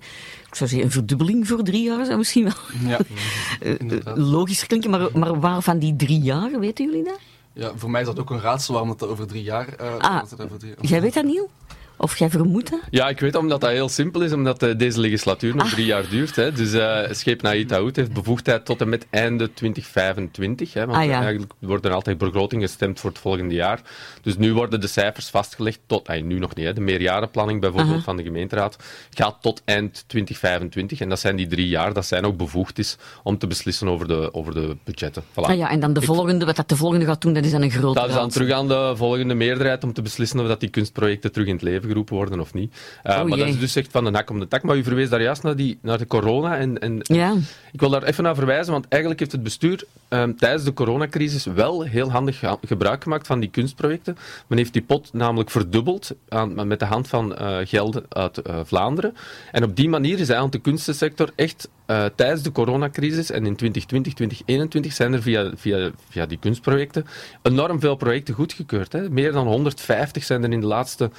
Ik 0.48 0.54
zou 0.54 0.70
zeggen, 0.70 0.86
een 0.86 0.92
verdubbeling 0.92 1.48
voor 1.48 1.62
drie 1.62 1.82
jaar 1.82 2.04
zou 2.04 2.18
misschien 2.18 2.44
wel 2.44 2.88
Ja, 2.90 2.98
eh, 3.60 3.74
logisch 4.14 4.66
klinken. 4.66 4.90
Maar, 4.90 5.08
maar 5.18 5.40
waar 5.40 5.62
van 5.62 5.78
die 5.78 5.96
drie 5.96 6.20
jaar, 6.20 6.60
weten 6.60 6.84
jullie 6.84 7.04
dat? 7.04 7.18
Ja, 7.52 7.72
voor 7.76 7.90
mij 7.90 8.00
is 8.00 8.06
dat 8.06 8.18
ook 8.20 8.30
een 8.30 8.40
raadsel 8.40 8.72
waarom 8.72 8.90
het 8.90 9.06
over 9.06 9.26
drie 9.26 9.42
jaar... 9.42 9.68
eh, 9.68 9.96
Ah, 9.98 10.22
dat 10.30 10.40
over 10.44 10.58
Jij 10.80 11.00
weet 11.00 11.14
dat, 11.14 11.24
Niel? 11.24 11.50
Of 11.98 12.16
jij 12.16 12.30
vermoedt 12.30 12.70
dat? 12.70 12.80
Ja, 12.90 13.08
ik 13.08 13.20
weet 13.20 13.34
omdat 13.34 13.60
dat 13.60 13.70
heel 13.70 13.88
simpel 13.88 14.22
is, 14.22 14.32
omdat 14.32 14.62
eh, 14.62 14.78
deze 14.78 15.00
legislatuur 15.00 15.56
nog 15.56 15.70
drie 15.70 15.86
jaar 15.86 16.08
duurt. 16.08 16.36
Hè. 16.36 16.52
Dus 16.52 16.72
eh 16.72 17.00
Scheep 17.10 17.42
Naïta 17.42 17.76
Hout 17.76 17.96
heeft 17.96 18.12
bevoegdheid 18.12 18.64
tot 18.64 18.80
en 18.80 18.88
met 18.88 19.06
einde 19.10 19.52
2025. 19.52 20.72
Hè, 20.72 20.86
want 20.86 20.98
Ah, 20.98 21.04
ja. 21.04 21.20
eigenlijk 21.20 21.52
wordt 21.58 21.84
er 21.84 21.92
altijd 21.92 22.18
begroting 22.18 22.62
gestemd 22.62 23.00
voor 23.00 23.10
het 23.10 23.18
volgende 23.18 23.54
jaar. 23.54 23.80
Dus 24.22 24.36
nu 24.36 24.54
worden 24.54 24.80
de 24.80 24.86
cijfers 24.86 25.28
vastgelegd 25.28 25.80
tot, 25.86 26.08
ah, 26.08 26.22
nu 26.22 26.38
nog 26.38 26.54
niet, 26.54 26.66
hè, 26.66 26.72
de 26.72 26.80
meerjarenplanning 26.80 27.60
bijvoorbeeld 27.60 27.94
Aha. 27.94 28.02
van 28.04 28.16
de 28.16 28.22
gemeenteraad 28.22 28.76
gaat 29.10 29.36
tot 29.40 29.62
eind 29.64 30.04
2025. 30.06 31.00
En 31.00 31.08
dat 31.08 31.20
zijn 31.20 31.36
die 31.36 31.46
drie 31.46 31.68
jaar 31.68 31.92
dat 31.92 32.06
zij 32.06 32.22
ook 32.22 32.36
bevoegd 32.36 32.78
is 32.78 32.96
om 33.22 33.38
te 33.38 33.46
beslissen 33.46 33.88
over 33.88 34.08
de, 34.08 34.34
over 34.34 34.54
de 34.54 34.76
budgetten. 34.84 35.22
Voilà. 35.22 35.34
Ah 35.34 35.56
ja, 35.56 35.70
en 35.70 35.80
dan 35.80 35.92
de 35.92 36.02
volgende, 36.02 36.44
wat 36.44 36.56
dat 36.56 36.68
de 36.68 36.76
volgende 36.76 37.04
gaat 37.04 37.20
doen, 37.20 37.32
dat 37.32 37.44
is 37.44 37.50
dan 37.50 37.62
een 37.62 37.70
grote 37.70 38.00
Dat 38.00 38.08
is 38.08 38.14
dan 38.14 38.28
terug 38.28 38.50
aan 38.50 38.68
de 38.68 38.92
volgende 38.96 39.34
meerderheid 39.34 39.84
om 39.84 39.92
te 39.92 40.02
beslissen 40.02 40.40
of 40.40 40.46
dat 40.46 40.60
die 40.60 40.68
kunstprojecten 40.68 41.32
terug 41.32 41.46
in 41.46 41.52
het 41.54 41.62
leven 41.62 41.87
geroepen 41.88 42.14
worden 42.14 42.40
of 42.40 42.54
niet. 42.54 42.74
Eh, 43.02 43.18
Oh, 43.20 43.24
maar 43.28 43.38
dat 43.38 43.48
is 43.48 43.58
dus 43.58 43.76
echt 43.76 43.90
van 43.90 44.04
de 44.04 44.10
hak 44.10 44.30
om 44.30 44.38
de 44.40 44.48
tak. 44.48 44.62
Maar 44.62 44.76
u 44.76 44.82
verwees 44.84 45.08
daar 45.08 45.22
juist 45.22 45.42
naar, 45.42 45.56
die, 45.56 45.78
naar 45.82 45.98
de 45.98 46.06
corona. 46.06 46.56
En, 46.56 46.78
en 46.78 46.98
Ja. 47.02 47.34
ik 47.72 47.80
wil 47.80 47.90
daar 47.90 48.02
even 48.02 48.24
naar 48.24 48.34
verwijzen, 48.34 48.72
want 48.72 48.86
eigenlijk 48.88 49.20
heeft 49.20 49.32
het 49.32 49.42
bestuur 49.42 49.84
ehm, 50.08 50.34
tijdens 50.34 50.64
de 50.64 50.72
coronacrisis 50.72 51.44
wel 51.44 51.82
heel 51.82 52.10
handig 52.10 52.38
ge- 52.38 52.58
gebruik 52.66 53.02
gemaakt 53.02 53.26
van 53.26 53.40
die 53.40 53.50
kunstprojecten. 53.50 54.16
Men 54.46 54.58
heeft 54.58 54.72
die 54.72 54.82
pot 54.82 55.12
namelijk 55.12 55.50
verdubbeld 55.50 56.14
aan, 56.28 56.66
met 56.68 56.78
de 56.78 56.84
hand 56.84 57.08
van 57.08 57.36
eh 57.36 57.56
gelden 57.64 58.04
uit 58.08 58.38
eh, 58.38 58.60
Vlaanderen. 58.64 59.14
En 59.52 59.64
op 59.64 59.76
die 59.76 59.88
manier 59.88 60.12
is 60.12 60.28
eigenlijk 60.28 60.52
de 60.52 60.70
kunstensector 60.70 61.30
echt 61.34 61.68
eh, 61.86 62.04
tijdens 62.14 62.42
de 62.42 62.52
coronacrisis 62.52 63.30
en 63.30 63.46
in 63.46 63.56
2020, 63.56 64.12
2021 64.14 64.92
zijn 64.92 65.12
er 65.12 65.22
via, 65.22 65.50
via, 65.56 65.90
via 66.08 66.26
die 66.26 66.38
kunstprojecten 66.38 67.04
enorm 67.42 67.80
veel 67.80 67.96
projecten 67.96 68.34
goedgekeurd. 68.34 68.92
Hè. 68.92 69.10
Meer 69.10 69.32
dan 69.32 69.46
150 69.46 70.24
zijn 70.24 70.42
er 70.44 70.52
in 70.52 70.60
de 70.60 70.66
laatste 70.66 71.10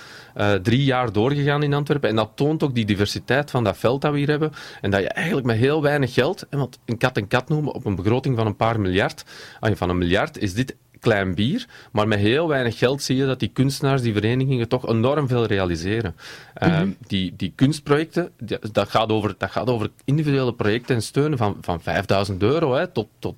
drie 0.61 0.83
jaar 0.83 1.11
doorgegaan 1.11 1.63
in 1.63 1.73
Antwerpen. 1.73 2.09
En 2.09 2.15
dat 2.15 2.31
toont 2.35 2.63
ook 2.63 2.75
die 2.75 2.85
diversiteit 2.85 3.51
van 3.51 3.63
dat 3.63 3.77
veld 3.77 4.01
dat 4.01 4.11
we 4.11 4.17
hier 4.17 4.29
hebben. 4.29 4.51
En 4.81 4.91
dat 4.91 5.01
je 5.01 5.07
eigenlijk 5.07 5.47
met 5.47 5.57
heel 5.57 5.81
weinig 5.81 6.13
geld, 6.13 6.45
hè, 6.49 6.57
want 6.57 6.79
een 6.85 6.97
kat 6.97 7.17
een 7.17 7.27
kat 7.27 7.49
noemen 7.49 7.73
op 7.73 7.85
een 7.85 7.95
begroting 7.95 8.35
van 8.37 8.45
een 8.47 8.55
paar 8.55 8.78
miljard, 8.81 9.23
van 9.59 9.89
een 9.89 9.97
miljard 9.97 10.37
is 10.37 10.53
dit 10.53 10.75
klein 10.99 11.35
bier, 11.35 11.65
maar 11.91 12.07
met 12.07 12.19
heel 12.19 12.47
weinig 12.47 12.77
geld 12.77 13.01
zie 13.01 13.15
je 13.15 13.25
dat 13.25 13.39
die 13.39 13.49
kunstenaars, 13.53 14.01
die 14.01 14.13
verenigingen, 14.13 14.67
toch 14.67 14.87
enorm 14.87 15.27
veel 15.27 15.45
realiseren. 15.45 16.15
Eh, 16.53 16.81
die, 17.07 17.33
die 17.35 17.51
kunstprojecten, 17.55 18.31
die- 18.39 18.57
dat, 18.71 18.89
gaat 18.89 19.09
over, 19.09 19.35
dat 19.37 19.51
gaat 19.51 19.67
over 19.69 19.89
individuele 20.05 20.53
projecten 20.53 20.95
en 20.95 21.01
steunen 21.01 21.37
van, 21.37 21.57
van 21.61 21.81
5000 21.81 22.41
euro 22.41 22.73
hè, 22.73 22.87
tot, 22.87 23.07
tot 23.19 23.35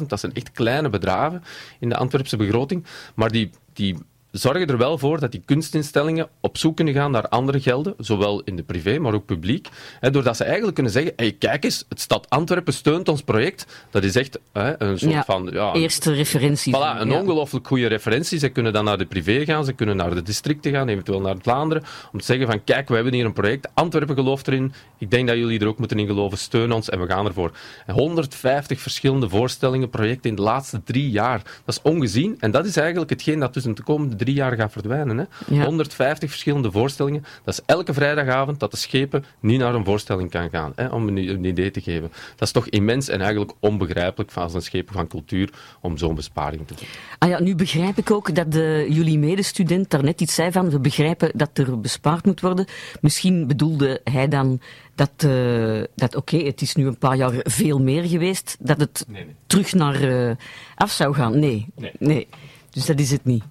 30.000. 0.00 0.06
Dat 0.06 0.20
zijn 0.20 0.34
echt 0.34 0.52
kleine 0.52 0.88
bedragen 0.88 1.42
in 1.80 1.88
de 1.88 1.96
Antwerpse 1.96 2.36
begroting, 2.36 2.84
maar 3.14 3.30
die, 3.30 3.50
die 3.72 3.96
zorgen 4.38 4.66
er 4.66 4.78
wel 4.78 4.98
voor 4.98 5.20
dat 5.20 5.32
die 5.32 5.42
kunstinstellingen 5.44 6.28
op 6.40 6.58
zoek 6.58 6.76
kunnen 6.76 6.94
gaan 6.94 7.10
naar 7.10 7.28
andere 7.28 7.60
gelden, 7.60 7.94
zowel 7.98 8.42
in 8.44 8.56
de 8.56 8.62
privé, 8.62 8.98
maar 8.98 9.14
ook 9.14 9.26
publiek. 9.26 9.68
Hè, 10.00 10.10
doordat 10.10 10.36
ze 10.36 10.44
eigenlijk 10.44 10.74
kunnen 10.74 10.92
zeggen, 10.92 11.12
hey, 11.16 11.32
kijk 11.32 11.64
eens, 11.64 11.84
het 11.88 12.00
stad 12.00 12.30
Antwerpen 12.30 12.72
steunt 12.72 13.08
ons 13.08 13.22
project. 13.22 13.66
Dat 13.90 14.04
is 14.04 14.16
echt 14.16 14.38
hè, 14.52 14.82
een 14.82 14.98
soort 14.98 15.12
Ja, 15.12 15.24
van... 15.24 15.48
Ja, 15.52 15.72
Eerste 15.72 16.12
referentie. 16.12 16.74
Voilà, 16.74 16.78
van, 16.78 17.00
een 17.00 17.08
ja. 17.08 17.20
ongelooflijk 17.20 17.66
goede 17.66 17.86
referentie. 17.86 18.38
Ze 18.38 18.48
kunnen 18.48 18.72
dan 18.72 18.84
naar 18.84 18.98
de 18.98 19.06
privé 19.06 19.44
gaan, 19.44 19.64
ze 19.64 19.72
kunnen 19.72 19.96
naar 19.96 20.14
de 20.14 20.22
districten 20.22 20.72
gaan, 20.72 20.88
eventueel 20.88 21.20
naar 21.20 21.36
Vlaanderen, 21.42 21.84
om 22.12 22.18
te 22.18 22.24
zeggen 22.24 22.46
van 22.46 22.64
kijk, 22.64 22.88
we 22.88 22.94
hebben 22.94 23.14
hier 23.14 23.24
een 23.24 23.32
project, 23.32 23.68
Antwerpen 23.74 24.14
gelooft 24.14 24.48
erin, 24.48 24.72
ik 24.98 25.10
denk 25.10 25.28
dat 25.28 25.36
jullie 25.36 25.60
er 25.60 25.66
ook 25.66 25.78
moeten 25.78 25.98
in 25.98 26.06
geloven, 26.06 26.38
steun 26.38 26.72
ons 26.72 26.88
en 26.88 27.00
we 27.00 27.06
gaan 27.06 27.26
ervoor. 27.26 27.50
En 27.86 27.94
150 27.94 28.80
verschillende 28.80 29.28
voorstellingen, 29.28 29.90
projecten 29.90 30.30
in 30.30 30.36
de 30.36 30.42
laatste 30.42 30.82
drie 30.82 31.10
jaar. 31.10 31.42
Dat 31.64 31.74
is 31.74 31.82
ongezien 31.82 32.36
en 32.38 32.50
dat 32.50 32.66
is 32.66 32.76
eigenlijk 32.76 33.10
hetgeen 33.10 33.38
dat 33.38 33.52
tussen 33.52 33.74
de 33.74 33.82
komende 33.82 34.16
drie 34.26 34.38
jaar 34.38 34.56
gaat 34.56 34.72
verdwijnen. 34.72 35.18
Hè? 35.18 35.24
Ja. 35.54 35.64
150 35.64 36.30
verschillende 36.30 36.70
voorstellingen, 36.70 37.24
dat 37.44 37.54
is 37.54 37.60
elke 37.66 37.94
vrijdagavond 37.94 38.60
dat 38.60 38.70
de 38.70 38.76
schepen 38.76 39.24
niet 39.40 39.58
naar 39.58 39.74
een 39.74 39.84
voorstelling 39.84 40.30
kan 40.30 40.50
gaan, 40.50 40.72
hè, 40.76 40.86
om 40.86 41.08
een, 41.08 41.16
een 41.16 41.44
idee 41.44 41.70
te 41.70 41.80
geven. 41.80 42.12
Dat 42.36 42.48
is 42.48 42.52
toch 42.52 42.68
immens 42.68 43.08
en 43.08 43.20
eigenlijk 43.20 43.52
onbegrijpelijk 43.60 44.30
van 44.30 44.54
een 44.54 44.62
schepen 44.62 44.94
van 44.94 45.06
cultuur 45.06 45.50
om 45.80 45.98
zo'n 45.98 46.14
besparing 46.14 46.66
te 46.66 46.74
doen. 46.74 46.88
Ah 47.18 47.28
ja, 47.28 47.40
nu 47.40 47.54
begrijp 47.54 47.98
ik 47.98 48.10
ook 48.10 48.34
dat 48.34 48.52
de, 48.52 48.86
jullie 48.90 49.18
medestudent 49.18 49.90
daarnet 49.90 50.20
iets 50.20 50.34
zei 50.34 50.52
van 50.52 50.70
we 50.70 50.80
begrijpen 50.80 51.30
dat 51.34 51.58
er 51.58 51.80
bespaard 51.80 52.24
moet 52.24 52.40
worden. 52.40 52.66
Misschien 53.00 53.46
bedoelde 53.46 54.00
hij 54.04 54.28
dan 54.28 54.60
dat, 54.94 55.10
eh, 55.16 55.82
dat 55.94 56.16
oké, 56.16 56.36
het 56.36 56.60
is 56.60 56.74
nu 56.74 56.86
een 56.86 56.98
paar 56.98 57.16
jaar 57.16 57.32
veel 57.42 57.78
meer 57.78 58.04
geweest, 58.04 58.56
dat 58.60 58.80
het 58.80 59.04
Nee, 59.08 59.24
nee. 59.24 59.34
terug 59.46 59.72
naar 59.72 60.02
eh, 60.02 60.36
af 60.74 60.90
zou 60.90 61.14
gaan. 61.14 61.38
Nee. 61.38 61.66
Nee. 61.98 62.26
Dus 62.70 62.86
dat 62.86 62.98
is 62.98 63.10
het 63.10 63.24
niet. 63.24 63.44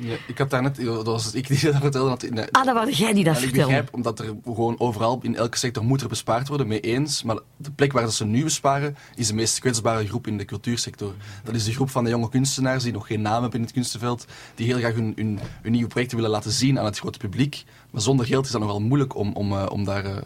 Ja, 0.00 0.16
ik 0.26 0.38
had 0.38 0.50
daar 0.50 0.62
net, 0.62 0.76
dat 0.84 1.06
was 1.06 1.32
ik 1.34 1.48
die 1.48 1.60
dat 1.72 1.80
vertelde, 1.80 2.08
dat 2.08 2.22
in, 2.22 2.34
de- 2.34 2.48
Ah, 2.50 2.64
dat 2.64 2.74
was 2.74 2.98
jij 2.98 3.12
die 3.12 3.24
dat 3.24 3.36
En 3.36 3.40
ik 3.42 3.46
vertelde. 3.48 3.68
begrijp, 3.72 3.94
omdat 3.94 4.18
er 4.18 4.34
gewoon 4.44 4.78
overal 4.80 5.18
in 5.22 5.36
elke 5.36 5.58
sector 5.58 5.84
moet 5.84 6.00
er 6.00 6.08
bespaard 6.08 6.48
worden, 6.48 6.66
mee 6.66 6.80
eens. 6.80 7.22
Maar 7.22 7.38
de 7.56 7.70
plek 7.70 7.92
waar 7.92 8.02
dat 8.02 8.14
ze 8.14 8.24
nu 8.24 8.42
besparen, 8.44 8.96
is 9.14 9.26
de 9.26 9.34
meest 9.34 9.58
kwetsbare 9.58 10.06
groep 10.06 10.26
in 10.26 10.38
de 10.38 10.44
cultuursector. 10.44 11.14
Dat 11.44 11.54
is 11.54 11.64
de 11.64 11.72
groep 11.72 11.90
van 11.90 12.04
de 12.04 12.10
jonge 12.10 12.28
kunstenaars 12.28 12.82
die 12.82 12.92
nog 12.92 13.06
geen 13.06 13.22
naam 13.22 13.40
hebben 13.42 13.58
in 13.58 13.64
het 13.64 13.74
kunstenveld, 13.74 14.24
die 14.54 14.66
heel 14.66 14.78
graag 14.78 14.94
hun, 14.94 15.12
hun, 15.16 15.38
hun 15.62 15.72
nieuwe 15.72 15.88
projecten 15.88 16.16
willen 16.16 16.32
laten 16.32 16.50
zien 16.52 16.78
aan 16.78 16.84
het 16.84 16.98
grote 16.98 17.18
publiek. 17.18 17.64
Maar 17.90 18.02
zonder 18.02 18.26
geld 18.26 18.44
is 18.44 18.50
dat 18.50 18.60
nogal 18.60 18.80
moeilijk 18.80 19.16
om, 19.16 19.32
om, 19.32 19.52
eh, 19.52 19.66
om, 19.70 19.84
daar, 19.84 20.04
eh, 20.04 20.16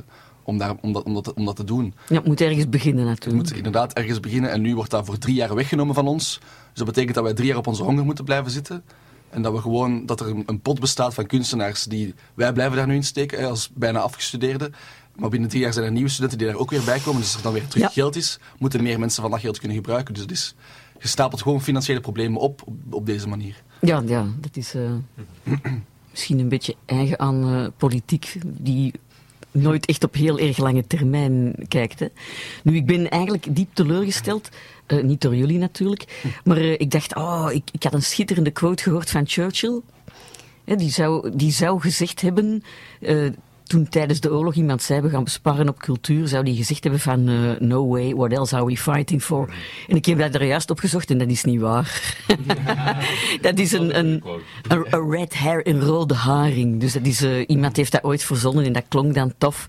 om, 0.43 0.59
daar, 0.59 0.75
om, 0.81 0.93
dat, 0.93 1.03
om, 1.05 1.15
dat, 1.15 1.33
om 1.35 1.45
dat 1.45 1.57
te 1.57 1.65
doen. 1.65 1.95
Ja, 2.09 2.15
het 2.17 2.27
moet 2.27 2.41
ergens 2.41 2.69
beginnen 2.69 3.05
natuurlijk. 3.05 3.35
moeten 3.37 3.57
inderdaad 3.57 3.93
ergens 3.93 4.21
beginnen 4.21 4.51
en 4.51 4.61
nu 4.61 4.75
wordt 4.75 4.91
dat 4.91 5.07
voor 5.07 5.19
drie 5.19 5.35
jaar 5.35 5.55
weggenomen 5.55 5.95
van 5.95 6.07
ons. 6.07 6.39
Dus 6.39 6.85
dat 6.85 6.87
betekent 6.87 7.15
dat 7.15 7.25
wij 7.25 7.35
drie 7.35 7.47
jaar 7.49 7.57
op 7.57 7.67
onze 7.67 7.83
honger 7.83 8.05
moeten 8.05 8.25
blijven 8.25 8.51
zitten. 8.51 8.83
En 9.35 9.43
dat 9.43 9.53
we 9.53 9.61
gewoon, 9.61 10.07
dat 10.07 10.21
er 10.21 10.29
een, 10.29 10.43
een 10.47 10.61
pot 10.61 10.81
bestaat 10.81 11.15
van 11.15 11.27
kunstenaars 11.27 11.85
die, 11.85 12.15
wij 12.35 12.53
blijven 12.53 12.77
daar 12.77 12.87
nu 12.87 12.95
in 12.95 13.05
steken 13.05 13.39
hè, 13.39 13.47
als 13.49 13.71
bijna 13.75 13.99
afgestudeerden. 13.99 14.75
Maar 15.17 15.31
binnen 15.31 15.49
drie 15.49 15.63
jaar 15.63 15.73
zijn 15.73 15.85
er 15.85 15.93
nieuwe 15.93 16.09
studenten 16.09 16.39
die 16.39 16.47
daar 16.47 16.57
ook 16.57 16.71
weer 16.71 16.85
bij 16.85 16.99
komen. 16.99 17.21
Dus 17.21 17.29
als 17.29 17.37
er 17.37 17.43
dan 17.43 17.53
weer 17.53 17.67
terug 17.69 17.83
Ja. 17.85 17.89
geld 17.93 18.17
is, 18.17 18.39
moeten 18.59 18.83
meer 18.83 18.99
mensen 18.99 19.23
van 19.23 19.31
dat 19.31 19.41
geld 19.41 19.59
kunnen 19.59 19.77
gebruiken. 19.77 20.15
Dus 20.15 20.23
het 20.23 20.33
is, 20.33 20.55
je 21.01 21.09
stapelt 21.09 21.43
gewoon 21.43 21.63
financiële 21.63 22.01
problemen 22.01 22.41
op, 22.41 22.63
op, 22.65 22.75
op 22.91 23.07
deze 23.07 23.29
manier. 23.29 23.63
Ja, 23.81 24.03
ja, 24.07 24.27
dat 24.41 24.57
is 24.57 24.75
eh, 24.75 24.91
misschien 26.11 26.39
een 26.39 26.49
beetje 26.49 26.75
eigen 26.85 27.19
aan 27.19 27.45
eh, 27.55 27.67
politiek, 27.77 28.39
die 28.47 28.93
nooit 29.51 29.87
echt 29.87 30.05
op 30.05 30.15
heel 30.15 30.39
erg 30.39 30.57
lange 30.59 30.87
termijn 30.87 31.55
kijkt. 31.69 32.01
Hè. 32.01 32.07
Nu, 32.63 32.77
ik 32.77 32.87
ben 32.87 33.11
eigenlijk 33.11 33.57
diep 33.57 33.75
teleurgesteld, 33.75 34.49
eh, 34.87 35.03
niet 35.03 35.21
door 35.21 35.37
jullie 35.37 35.59
natuurlijk, 35.59 36.23
maar 36.45 36.57
eh, 36.57 36.73
ik 36.73 36.91
dacht, 36.91 37.15
oh, 37.17 37.49
ik, 37.53 37.63
ik 37.73 37.83
had 37.83 37.95
een 37.95 38.03
schitterende 38.03 38.51
quote 38.51 38.83
gehoord 38.83 39.11
van 39.11 39.27
Churchill. 39.27 39.81
Die, 40.65 40.91
zou, 40.91 41.31
die 41.37 41.53
zou 41.53 41.81
gezegd 41.81 42.21
hebben, 42.21 42.63
eh, 43.01 43.27
toen 43.67 43.89
tijdens 43.89 44.21
de 44.21 44.33
oorlog 44.33 44.55
iemand 44.55 44.83
zei 44.83 45.01
we 45.01 45.09
gaan 45.09 45.25
besparen 45.25 45.69
op 45.69 45.79
cultuur, 45.79 46.29
zou 46.29 46.45
die 46.45 46.57
gezegd 46.57 46.83
hebben 46.83 47.01
van 47.01 47.29
eh, 47.29 47.35
no 47.59 47.89
way, 47.89 48.15
what 48.15 48.33
else 48.33 48.57
are 48.57 48.65
we 48.67 48.77
fighting 48.77 49.23
for? 49.23 49.55
En 49.89 49.97
ik 49.97 50.07
heb 50.07 50.19
dat 50.19 50.35
er 50.35 50.45
juist 50.45 50.71
opgezocht 50.71 51.11
en 51.11 51.19
dat 51.19 51.29
is 51.29 51.45
niet 51.45 51.61
waar. 51.61 52.17
dat 53.41 53.59
is 53.59 53.73
een, 53.73 53.99
een, 53.99 54.23
een, 54.69 54.87
een 54.91 55.11
red 55.11 55.35
hair, 55.35 55.69
een 55.69 55.81
rode 55.81 56.15
haring. 56.15 56.81
Dus 56.81 56.93
dat 56.93 57.07
is, 57.07 57.23
eh, 57.23 57.45
iemand 57.47 57.77
heeft 57.77 57.93
dat 57.93 58.05
ooit 58.05 58.23
verzonnen 58.23 58.65
en 58.65 58.73
dat 58.73 58.85
klonk 58.89 59.15
dan 59.15 59.35
tof. 59.39 59.69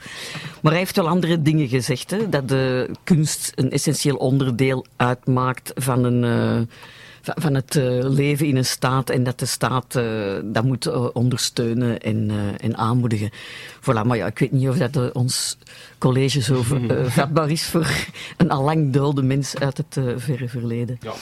Maar 0.61 0.71
hij 0.71 0.81
heeft 0.81 0.95
wel 0.95 1.07
andere 1.07 1.41
dingen 1.41 1.67
gezegd. 1.67 2.11
Hè? 2.11 2.29
Dat 2.29 2.49
de 2.49 2.89
kunst 3.03 3.51
een 3.55 3.71
essentieel 3.71 4.15
onderdeel 4.15 4.85
uitmaakt 4.95 5.71
van 5.75 6.03
een... 6.03 6.23
eh, 6.23 6.75
van- 7.25 7.36
van 7.41 7.53
het 7.53 7.75
eh, 7.75 7.84
leven 8.01 8.46
in 8.48 8.55
een 8.55 8.65
staat 8.65 9.10
en 9.10 9.24
dat 9.24 9.39
de 9.39 9.46
staat 9.46 9.96
eh, 9.96 10.03
dat 10.44 10.63
moet 10.63 10.86
eh, 10.86 11.05
ondersteunen 11.13 12.00
en, 12.01 12.32
en 12.58 12.77
aanmoedigen. 12.77 13.29
Voilà, 13.82 14.05
maar 14.05 14.17
ja, 14.17 14.25
ik 14.25 14.39
weet 14.39 14.51
niet 14.51 14.67
of 14.70 14.77
dat 14.77 15.12
ons 15.12 15.58
college 15.98 16.41
zo 16.41 16.62
vatbaar 17.17 17.50
is 17.50 17.63
voor 17.63 17.88
een 18.38 18.50
allang 18.51 18.94
dode 18.94 19.22
mens 19.24 19.55
uit 19.58 19.77
het 19.77 19.98
verre 20.17 20.48
verleden. 20.50 20.98
Ja. 21.01 21.13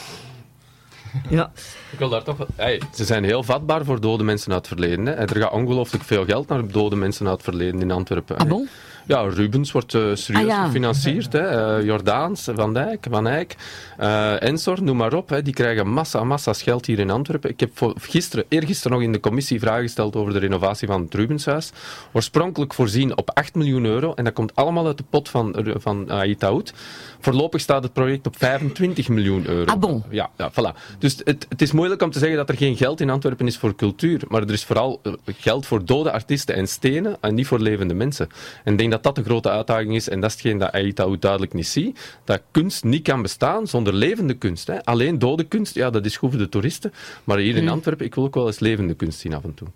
Ja. 1.29 1.51
Ik 1.91 1.99
wil 1.99 2.09
daar 2.09 2.23
toch... 2.23 2.37
wel- 2.37 2.47
Hey, 2.55 2.81
ze 2.95 3.05
zijn 3.05 3.23
heel 3.23 3.43
vatbaar 3.43 3.85
voor 3.85 4.01
dode 4.01 4.23
mensen 4.23 4.51
uit 4.53 4.69
het 4.69 4.79
verleden. 4.79 5.05
Hè. 5.05 5.11
Er 5.13 5.37
gaat 5.41 5.51
ongelooflijk 5.51 6.03
veel 6.03 6.25
geld 6.25 6.47
naar 6.47 6.67
dode 6.67 6.95
mensen 6.95 7.25
uit 7.27 7.35
het 7.35 7.43
verleden 7.43 7.81
in 7.81 7.91
Antwerpen. 7.91 8.37
Ah 8.37 8.47
bon? 8.47 8.69
Ja, 9.05 9.21
Rubens 9.21 9.71
wordt 9.71 9.93
eh, 9.93 10.01
serieus 10.13 10.43
Ah, 10.43 10.47
ja. 10.47 10.65
gefinancierd. 10.65 11.33
Hè. 11.33 11.77
Eh, 11.77 11.85
Jordaans, 11.85 12.49
Van 12.55 12.73
Dijk, 12.73 13.05
Van 13.09 13.27
Eyck, 13.27 13.55
eh, 13.97 14.41
Ensor, 14.41 14.83
noem 14.83 14.97
maar 14.97 15.13
op. 15.13 15.29
Hè. 15.29 15.41
Die 15.41 15.53
krijgen 15.53 15.87
massa, 15.87 16.23
massa's 16.23 16.61
geld 16.61 16.85
hier 16.85 16.99
in 16.99 17.09
Antwerpen. 17.09 17.49
Ik 17.49 17.59
heb 17.59 17.77
voor, 17.77 17.93
gisteren, 17.99 18.45
eergisteren 18.47 18.91
nog 18.91 19.01
in 19.01 19.11
de 19.11 19.19
commissie 19.19 19.59
vragen 19.59 19.81
gesteld 19.81 20.15
over 20.15 20.33
de 20.33 20.39
renovatie 20.39 20.87
van 20.87 21.01
het 21.01 21.13
Rubenshuis. 21.13 21.71
Oorspronkelijk 22.11 22.73
voorzien 22.73 23.17
op 23.17 23.29
8 23.33 23.55
miljoen 23.55 23.85
euro. 23.85 24.13
En 24.13 24.23
dat 24.23 24.33
komt 24.33 24.55
allemaal 24.55 24.85
uit 24.85 24.97
de 24.97 25.03
pot 25.09 25.29
van, 25.29 25.55
van. 25.79 26.11
Voorlopig 27.19 27.61
staat 27.61 27.83
het 27.83 27.93
project 27.93 28.27
op 28.27 28.37
25 28.37 29.09
miljoen 29.09 29.47
euro. 29.47 29.71
Ah, 29.71 29.79
bon. 29.79 30.03
Ja, 30.09 30.29
ja 30.37 30.51
voilà. 30.51 30.97
Dus 30.99 31.21
het, 31.23 31.45
het 31.49 31.61
is 31.61 31.71
moeilijk 31.71 32.01
om 32.01 32.11
te 32.11 32.19
zeggen 32.19 32.37
dat 32.37 32.49
er 32.49 32.57
geen 32.57 32.77
geld 32.77 33.01
in 33.01 33.09
Antwerpen 33.09 33.47
is 33.47 33.57
voor 33.57 33.75
cultuur. 33.75 34.21
Maar 34.27 34.41
er 34.41 34.53
is 34.53 34.65
vooral 34.65 35.01
geld 35.25 35.65
voor 35.65 35.85
dode 35.85 36.11
artiesten 36.11 36.55
en 36.55 36.67
stenen 36.67 37.17
en 37.21 37.33
niet 37.35 37.47
voor 37.47 37.59
levende 37.59 37.93
mensen. 37.93 38.29
En 38.63 38.71
ik 38.71 38.77
denk 38.77 38.91
dat 38.93 39.03
dat 39.03 39.15
de 39.15 39.23
grote 39.23 39.49
uitdaging 39.49 39.95
is. 39.95 40.09
En 40.09 40.19
dat 40.19 40.29
is 40.29 40.35
hetgeen 40.35 40.93
dat 40.93 41.05
ook 41.05 41.21
duidelijk 41.21 41.53
niet 41.53 41.67
ziet. 41.67 42.17
Dat 42.23 42.41
kunst 42.51 42.83
niet 42.83 43.03
kan 43.03 43.21
bestaan 43.21 43.67
zonder 43.67 43.93
levende 43.93 44.33
kunst. 44.33 44.67
Hè. 44.67 44.83
Alleen 44.85 45.19
dode 45.19 45.43
kunst, 45.43 45.75
ja, 45.75 45.89
dat 45.89 46.05
is 46.05 46.17
goed 46.17 46.29
voor 46.29 46.39
de 46.39 46.49
toeristen. 46.49 46.93
Maar 47.23 47.37
hier 47.37 47.55
in 47.55 47.69
Antwerpen, 47.69 48.05
ik 48.05 48.15
wil 48.15 48.23
ook 48.23 48.33
wel 48.33 48.47
eens 48.47 48.59
levende 48.59 48.93
kunst 48.93 49.19
zien 49.19 49.33
af 49.33 49.43
en 49.43 49.53
toe. 49.53 49.67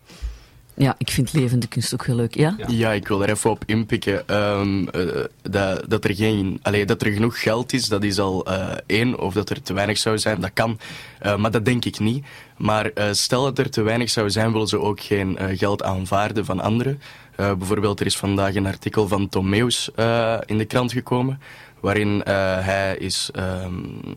Ja, 0.78 0.96
ik 0.98 1.10
vind 1.10 1.34
levende 1.34 1.68
kunst 1.68 1.94
ook 1.94 2.06
heel 2.06 2.16
leuk. 2.16 2.36
Ja? 2.36 2.56
Ja, 2.68 2.92
ik 2.92 3.08
wil 3.08 3.24
er 3.24 3.30
even 3.30 3.50
op 3.50 3.64
inpikken. 3.66 4.28
Ehm, 4.28 4.88
eh, 4.88 5.24
dat, 5.42 5.90
dat, 5.90 6.04
er 6.04 6.16
geen, 6.16 6.60
allee, 6.62 6.86
dat 6.86 7.02
er 7.02 7.12
genoeg 7.12 7.42
geld 7.42 7.74
is, 7.74 7.88
dat 7.88 8.04
is 8.04 8.20
al 8.20 8.46
eh, 8.46 8.68
één. 8.86 9.20
Of 9.20 9.34
dat 9.34 9.50
er 9.50 9.62
te 9.62 9.74
weinig 9.74 9.98
zou 9.98 10.18
zijn, 10.18 10.42
dat 10.42 10.52
kan. 10.54 10.80
Eh, 11.20 11.38
maar 11.38 11.52
dat 11.52 11.66
denk 11.66 11.86
ik 11.86 12.00
niet. 12.00 12.26
Maar 12.58 12.92
stel 13.12 13.44
dat 13.44 13.60
er 13.60 13.70
te 13.70 13.82
weinig 13.82 14.10
zou 14.10 14.30
zijn, 14.30 14.52
willen 14.52 14.68
ze 14.68 14.80
ook 14.80 15.02
geen 15.02 15.38
geld 15.52 15.84
aanvaarden 15.84 16.46
van 16.46 16.60
anderen. 16.60 17.02
Bijvoorbeeld, 17.36 18.00
er 18.00 18.06
is 18.06 18.18
vandaag 18.18 18.56
een 18.56 18.66
artikel 18.66 19.08
van 19.08 19.30
Tom 19.30 19.50
Meus 19.50 19.90
in 20.46 20.58
de 20.58 20.66
krant 20.68 20.92
gekomen. 20.92 21.40
Waarin 21.80 22.24
eh, 22.24 22.34
hij, 22.66 22.98
is, 22.98 23.30
ehm, 23.34 23.74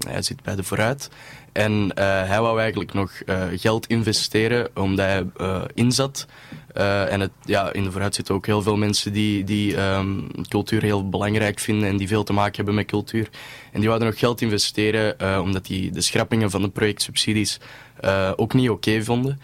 hij 0.08 0.22
zit 0.22 0.42
bij 0.42 0.56
de 0.56 0.62
Vooruit. 0.62 1.10
En 1.52 1.92
eh, 1.94 2.04
hij 2.04 2.40
wou 2.40 2.60
eigenlijk 2.60 2.92
nog 2.92 3.12
eh, 3.26 3.42
geld 3.54 3.86
investeren 3.86 4.68
omdat 4.74 5.06
hij 5.06 5.26
inzat. 5.74 6.26
En 6.74 7.20
het, 7.20 7.30
ja, 7.44 7.72
in 7.72 7.84
de 7.84 7.90
vooruit 7.90 8.14
zitten 8.14 8.34
ook 8.34 8.46
heel 8.46 8.62
veel 8.62 8.76
mensen 8.76 9.12
die, 9.12 9.44
die 9.44 9.76
ehm, 9.76 10.18
cultuur 10.48 10.82
heel 10.82 11.08
belangrijk 11.08 11.58
vinden 11.58 11.88
en 11.88 11.96
die 11.96 12.08
veel 12.08 12.22
te 12.22 12.32
maken 12.32 12.56
hebben 12.56 12.74
met 12.74 12.86
cultuur. 12.86 13.28
En 13.72 13.78
die 13.78 13.88
wouden 13.88 14.08
nog 14.08 14.18
geld 14.18 14.40
investeren 14.40 15.40
omdat 15.42 15.66
die 15.66 15.90
de 15.90 16.00
schrappingen 16.00 16.50
van 16.50 16.62
de 16.62 16.68
projectsubsidies 16.68 17.60
ook 18.36 18.54
niet 18.54 18.70
oké 18.70 19.02
vonden. 19.02 19.40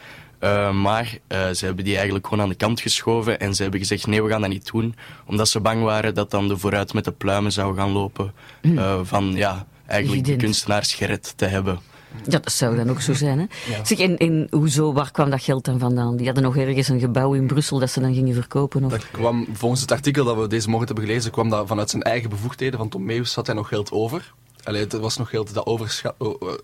Eh, 0.46 0.72
maar 0.72 1.18
eh, 1.26 1.50
ze 1.50 1.64
hebben 1.64 1.84
die 1.84 1.94
eigenlijk 1.94 2.26
gewoon 2.26 2.42
aan 2.42 2.48
de 2.48 2.54
kant 2.54 2.80
geschoven 2.80 3.40
en 3.40 3.54
ze 3.54 3.62
hebben 3.62 3.80
gezegd 3.80 4.06
nee, 4.06 4.22
we 4.22 4.30
gaan 4.30 4.40
dat 4.40 4.50
niet 4.50 4.70
doen. 4.72 4.94
Omdat 5.26 5.48
ze 5.48 5.60
bang 5.60 5.82
waren 5.82 6.14
dat 6.14 6.30
dan 6.30 6.48
de 6.48 6.58
vooruit 6.58 6.94
met 6.94 7.04
de 7.04 7.12
pluimen 7.12 7.52
zou 7.52 7.76
gaan 7.76 7.90
lopen 7.90 8.32
eh, 8.60 9.00
van 9.02 9.32
ja, 9.34 9.66
eigenlijk 9.86 10.24
de 10.24 10.36
kunstenaars 10.36 10.94
gered 10.94 11.32
te 11.36 11.44
hebben. 11.44 11.78
Ja, 12.24 12.38
dat 12.38 12.52
zou 12.52 12.76
dan 12.76 12.90
ook 12.90 13.00
zo 13.00 13.14
zijn. 13.14 13.38
Hè? 13.38 13.46
Zeg, 13.82 13.98
en, 13.98 14.16
en 14.16 14.46
hoezo, 14.50 14.92
waar 14.92 15.10
kwam 15.10 15.30
dat 15.30 15.42
geld 15.42 15.64
dan 15.64 15.78
vandaan? 15.78 16.16
Die 16.16 16.26
hadden 16.26 16.44
nog 16.44 16.56
ergens 16.56 16.88
een 16.88 17.00
gebouw 17.00 17.34
in 17.34 17.46
Brussel 17.46 17.78
dat 17.78 17.90
ze 17.90 18.00
dan 18.00 18.14
gingen 18.14 18.34
verkopen? 18.34 18.84
Of? 18.84 18.90
Dat 18.90 19.10
kwam, 19.10 19.46
volgens 19.52 19.80
het 19.80 19.92
artikel 19.92 20.24
dat 20.24 20.36
we 20.36 20.46
deze 20.46 20.68
morgen 20.68 20.86
hebben 20.86 21.04
gelezen, 21.04 21.30
kwam 21.30 21.48
dat 21.48 21.66
vanuit 21.66 21.90
zijn 21.90 22.02
eigen 22.02 22.30
bevoegdheden. 22.30 22.78
Van 22.78 22.88
Tom 22.88 23.04
Meus 23.04 23.34
had 23.34 23.46
hij 23.46 23.56
nog 23.56 23.68
geld 23.68 23.90
over. 23.90 24.34
Allee, 24.66 24.80
het 24.80 24.92
was 24.92 25.16
nog 25.16 25.30
heel 25.30 25.44
dat 25.52 25.66
overschat, 25.66 26.14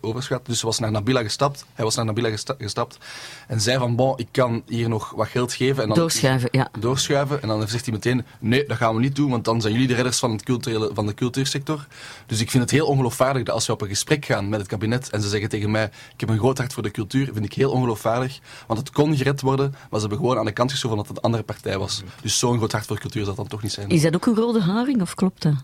overschat. 0.01 0.47
Dus 0.47 0.59
ze 0.59 0.67
was 0.67 0.79
naar 0.79 0.91
Nabila 0.91 1.23
gestapt. 1.23 1.65
Hij 1.75 1.85
was 1.85 1.95
naar 1.95 2.05
Nabila 2.05 2.29
gesta- 2.29 2.55
gestapt. 2.59 2.99
En 3.49 3.61
zei 3.61 3.79
van, 3.79 3.97
bon, 3.97 4.19
ik 4.19 4.29
kan 4.31 4.63
hier 4.67 4.89
nog 4.89 5.11
wat 5.11 5.29
geld 5.29 5.53
geven. 5.53 5.83
En 5.83 5.89
dan 5.89 5.99
Doorschuiven, 5.99 6.49
ja. 6.53 6.69
doorschuiven. 6.79 7.43
En 7.43 7.49
dan 7.49 7.69
zegt 7.69 7.85
hij 7.85 7.95
meteen, 7.95 8.25
nee, 8.39 8.67
dat 8.67 8.77
gaan 8.77 8.95
we 8.95 9.01
niet 9.01 9.17
doen, 9.17 9.31
want 9.31 9.45
dan 9.45 9.61
zijn 9.61 9.73
jullie 9.73 9.89
de 9.89 9.95
redders 9.95 10.19
van, 10.19 10.31
het 10.33 10.43
culturele, 10.43 10.91
van 10.95 11.07
de 11.07 11.15
cultuursector. 11.15 11.87
Dus 12.27 12.41
ik 12.41 12.51
vind 12.51 12.63
het 12.63 12.73
heel 12.73 12.87
ongeloofwaardig 12.87 13.43
dat 13.43 13.55
als 13.55 13.67
we 13.67 13.73
op 13.73 13.81
een 13.81 13.89
gesprek 13.89 14.25
gaan 14.25 14.49
met 14.49 14.59
het 14.61 14.69
kabinet 14.69 15.11
en 15.11 15.23
ze 15.23 15.29
zeggen 15.29 15.49
tegen 15.49 15.71
mij, 15.71 15.85
ik 16.15 16.21
heb 16.21 16.29
een 16.29 16.39
groot 16.39 16.59
hart 16.59 16.73
voor 16.73 16.83
de 16.83 16.91
cultuur, 16.91 17.31
vind 17.33 17.45
ik 17.45 17.53
heel 17.53 17.71
ongeloofwaardig. 17.71 18.39
Want 18.67 18.79
het 18.81 18.91
kon 18.91 19.17
gered 19.17 19.41
worden, 19.41 19.71
maar 19.71 20.01
ze 20.01 20.07
hebben 20.07 20.19
gewoon 20.19 20.39
aan 20.39 20.45
de 20.45 20.53
kant 20.53 20.71
geschoven 20.71 20.97
dat 20.97 21.09
het 21.09 21.17
een 21.17 21.23
andere 21.23 21.43
partij 21.43 21.79
was. 21.79 22.03
Dus 22.23 22.39
zo'n 22.39 22.57
groot 22.57 22.73
hart 22.73 22.87
voor 22.87 22.99
cultuur 22.99 23.25
zal 23.25 23.35
dat 23.35 23.37
dan 23.37 23.49
toch 23.49 23.63
niet 23.63 23.73
zijn. 23.73 23.89
Is 23.89 24.03
dat 24.03 24.15
ook 24.15 24.27
een 24.27 24.35
rode 24.35 24.61
haring 24.61 25.01
of 25.01 25.15
klopt 25.15 25.43
dat? 25.43 25.55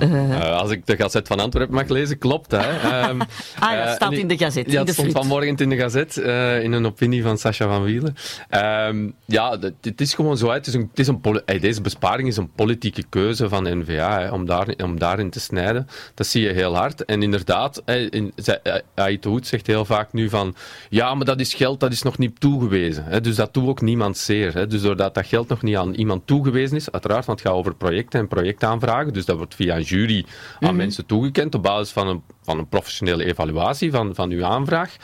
Eh, 0.00 0.18
Eh, 0.30 0.58
als 0.58 0.70
ik 0.70 0.86
de 0.86 0.96
Gazet 0.96 1.26
van 1.26 1.40
Antwerpen 1.40 1.74
mag 1.74 1.88
lezen, 1.88 2.18
klopt 2.18 2.50
dat. 2.50 2.64
Ehm, 2.82 3.20
ah 3.20 3.26
ja, 3.60 3.84
eh, 3.86 3.94
staat 3.94 4.12
in 4.12 4.28
de 4.28 4.36
Gazet. 4.38 4.70
Ja, 4.70 4.84
de 4.84 4.92
stond 4.92 5.12
vanmorgen 5.12 5.56
in 5.56 5.68
de 5.68 5.76
Gazet, 5.76 6.16
in 6.62 6.72
een 6.72 6.86
opinie 6.86 7.22
van 7.22 7.38
Sacha 7.38 7.66
van 7.66 7.82
Wielen. 7.82 8.16
Ehm, 8.48 9.08
ja, 9.24 9.56
dat- 9.56 9.72
het 9.80 10.00
is 10.00 10.14
gewoon 10.14 10.36
zo. 10.36 10.50
Het 10.50 10.66
is 10.66 10.74
een, 10.74 10.88
het 10.90 10.98
is 10.98 11.06
een 11.06 11.20
deze 11.60 11.80
besparing 11.80 12.28
is 12.28 12.36
een 12.36 12.50
politieke 12.52 13.02
keuze 13.08 13.48
van 13.48 13.64
de 13.64 13.74
NVA 13.76 14.30
om, 14.32 14.46
daar, 14.46 14.66
om 14.84 14.98
daarin 14.98 15.30
te 15.30 15.40
snijden. 15.40 15.88
Dat 16.14 16.26
zie 16.26 16.42
je 16.42 16.52
heel 16.52 16.76
hard. 16.76 17.04
En 17.04 17.22
inderdaad, 17.22 17.82
hè, 17.84 17.96
in, 18.10 18.32
zij- 18.36 18.60
Ait 18.94 19.24
Hoed 19.24 19.46
zegt 19.46 19.66
heel 19.66 19.84
vaak 19.84 20.12
nu 20.12 20.28
van 20.28 20.54
ja, 20.88 21.14
maar 21.14 21.24
dat 21.24 21.40
is 21.40 21.54
geld 21.54 21.80
dat 21.80 21.92
is 21.92 22.02
nog 22.02 22.18
niet 22.18 22.40
toegewezen. 22.40 23.04
Hè, 23.04 23.20
dus 23.20 23.34
dat 23.36 23.54
doet 23.54 23.68
ook 23.68 23.80
niemand 23.80 24.18
zeer. 24.18 24.54
Hè. 24.54 24.66
Dus 24.66 24.82
doordat 24.82 25.14
dat 25.14 25.26
geld 25.26 25.48
nog 25.48 25.62
niet 25.62 25.76
aan 25.76 25.94
iemand 25.94 26.26
toegewezen 26.26 26.76
is, 26.76 26.90
uiteraard, 26.92 27.24
want 27.26 27.38
het 27.38 27.48
gaat 27.48 27.56
over 27.56 27.74
projecten 27.74 28.20
en 28.20 28.28
projectaanvragen, 28.28 29.12
dus 29.12 29.24
dat 29.24 29.36
wordt 29.36 29.54
via 29.54 29.76
een 29.76 29.84
jury 29.90 30.24
aan 30.60 30.76
mensen 30.76 31.06
toegekend 31.06 31.54
op 31.54 31.62
basis 31.62 31.92
van 31.92 32.08
een, 32.08 32.22
van 32.42 32.58
een 32.58 32.68
professionele 32.68 33.24
evaluatie 33.24 33.90
van, 33.90 34.14
van 34.14 34.30
uw 34.30 34.44
aanvraag. 34.44 34.96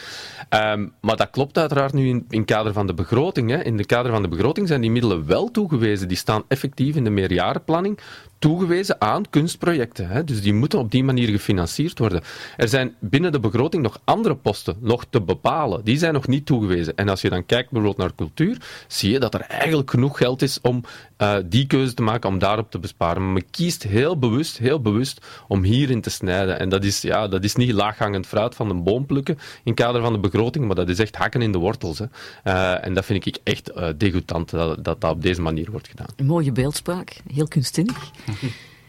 Ehm, 0.49 0.87
maar 1.01 1.17
dat 1.17 1.31
klopt 1.31 1.59
uiteraard 1.59 1.93
nu 1.93 2.09
in, 2.09 2.25
in 2.29 2.45
kader 2.45 2.73
van 2.73 2.87
de 2.87 2.95
begroting. 2.95 3.51
Hè. 3.51 3.63
In 3.63 3.77
de 3.77 3.87
kader 3.87 4.13
van 4.13 4.23
de 4.23 4.29
begroting 4.29 4.69
zijn 4.69 4.81
die 4.81 4.91
middelen 4.91 5.27
wel 5.27 5.51
toegewezen. 5.51 6.09
Die 6.09 6.17
staan 6.17 6.43
effectief 6.49 6.97
in 6.97 7.05
de 7.05 7.11
meerjarenplanning 7.11 8.01
toegewezen 8.39 9.01
aan 9.01 9.31
kunstprojecten. 9.31 10.09
Hè. 10.09 10.25
Dus 10.25 10.43
die 10.43 10.55
moeten 10.55 10.79
op 10.79 10.91
die 10.91 11.05
manier 11.05 11.29
gefinancierd 11.29 11.99
worden. 11.99 12.23
Er 12.57 12.69
zijn 12.69 12.95
binnen 13.01 13.33
de 13.33 13.41
begroting 13.41 13.83
nog 13.83 14.01
andere 14.05 14.35
posten 14.35 14.77
nog 14.81 15.07
te 15.11 15.21
bepalen. 15.21 15.85
Die 15.85 15.99
zijn 15.99 16.13
nog 16.13 16.27
niet 16.27 16.47
toegewezen. 16.47 16.97
En 16.97 17.09
als 17.09 17.21
je 17.21 17.31
dan 17.31 17.47
kijkt 17.47 17.71
bijvoorbeeld 17.71 18.01
naar 18.03 18.15
cultuur, 18.15 18.57
zie 18.87 19.13
je 19.13 19.19
dat 19.19 19.35
er 19.35 19.41
eigenlijk 19.41 19.91
genoeg 19.91 20.19
geld 20.19 20.43
is 20.43 20.61
om 20.61 20.85
eh, 21.17 21.37
die 21.45 21.67
keuze 21.67 21.95
te 21.95 22.03
maken, 22.03 22.31
om 22.31 22.39
daarop 22.39 22.71
te 22.71 22.79
besparen. 22.79 23.33
Men 23.33 23.51
kiest 23.51 23.83
heel 23.83 24.19
bewust, 24.19 24.59
heel 24.59 24.81
bewust 24.81 25.27
om 25.49 25.63
hierin 25.63 26.01
te 26.01 26.11
snijden. 26.11 26.59
En 26.59 26.69
dat 26.69 26.85
is, 26.85 27.03
ja, 27.03 27.29
dat 27.37 27.45
is 27.45 27.57
niet 27.57 27.73
laaghangend 27.73 28.27
fruit 28.27 28.55
van 28.55 28.71
een 28.71 28.83
boom 28.83 29.07
plukken 29.07 29.39
in 29.65 29.75
kader 29.75 30.03
van 30.03 30.13
de 30.13 30.19
begroting, 30.19 30.67
maar 30.67 30.75
dat 30.75 30.89
is 30.89 30.99
echt 30.99 31.17
hakken 31.17 31.43
in 31.43 31.53
de 31.53 31.59
wortels. 31.59 31.99
Hè. 31.99 32.05
Eh, 32.43 32.85
en 32.85 32.95
dat 32.95 33.05
vind 33.05 33.27
ik 33.27 33.39
echt 33.43 33.71
eh 33.71 33.89
degoutant 33.97 34.51
dat, 34.51 34.85
dat 34.85 35.01
dat 35.01 35.11
op 35.11 35.23
deze 35.23 35.41
manier 35.41 35.71
wordt 35.71 35.89
gedaan. 35.89 36.07
Een 36.17 36.27
mooie 36.27 36.53
beeldspraak, 36.53 37.21
heel 37.33 37.49
kunstzinnig. 37.49 38.11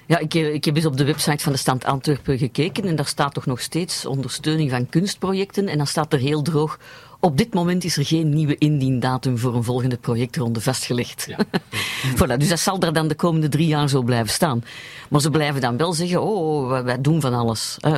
Ja, 0.07 0.17
ik, 0.17 0.33
eh, 0.33 0.53
ik 0.53 0.65
heb 0.65 0.75
eens 0.75 0.85
op 0.85 0.97
de 0.97 1.03
website 1.03 1.43
van 1.43 1.51
de 1.51 1.57
Stand 1.57 1.85
Antwerpen 1.85 2.37
gekeken 2.37 2.83
en 2.83 2.95
daar 2.95 3.05
staat 3.05 3.33
toch 3.33 3.45
nog 3.45 3.61
steeds 3.61 4.05
ondersteuning 4.05 4.69
van 4.69 4.89
kunstprojecten. 4.89 5.67
En 5.67 5.77
dan 5.77 5.87
staat 5.87 6.13
er 6.13 6.19
heel 6.19 6.41
droog, 6.41 6.79
op 7.27 7.37
dit 7.37 7.53
moment 7.53 7.83
is 7.83 7.97
er 7.97 8.05
geen 8.05 8.29
nieuwe 8.29 8.57
indiendatum 8.57 9.37
voor 9.37 9.55
een 9.55 9.63
volgende 9.63 9.97
projectronde 9.97 10.61
vastgelegd. 10.61 11.27
voilà, 12.19 12.37
dus 12.37 12.47
dat 12.49 12.59
zal 12.59 12.79
er 12.79 12.93
dan 12.93 13.07
de 13.07 13.15
komende 13.15 13.49
drie 13.49 13.67
jaar 13.67 13.89
zo 13.89 14.01
blijven 14.01 14.29
staan. 14.29 14.63
Maar 15.09 15.21
ze 15.21 15.29
blijven 15.29 15.61
dan 15.61 15.77
wel 15.77 15.93
zeggen, 15.93 16.21
oh, 16.21 16.69
wij, 16.69 16.83
wij 16.83 17.01
doen 17.01 17.21
van 17.21 17.33
alles. 17.33 17.75
hè. 17.79 17.91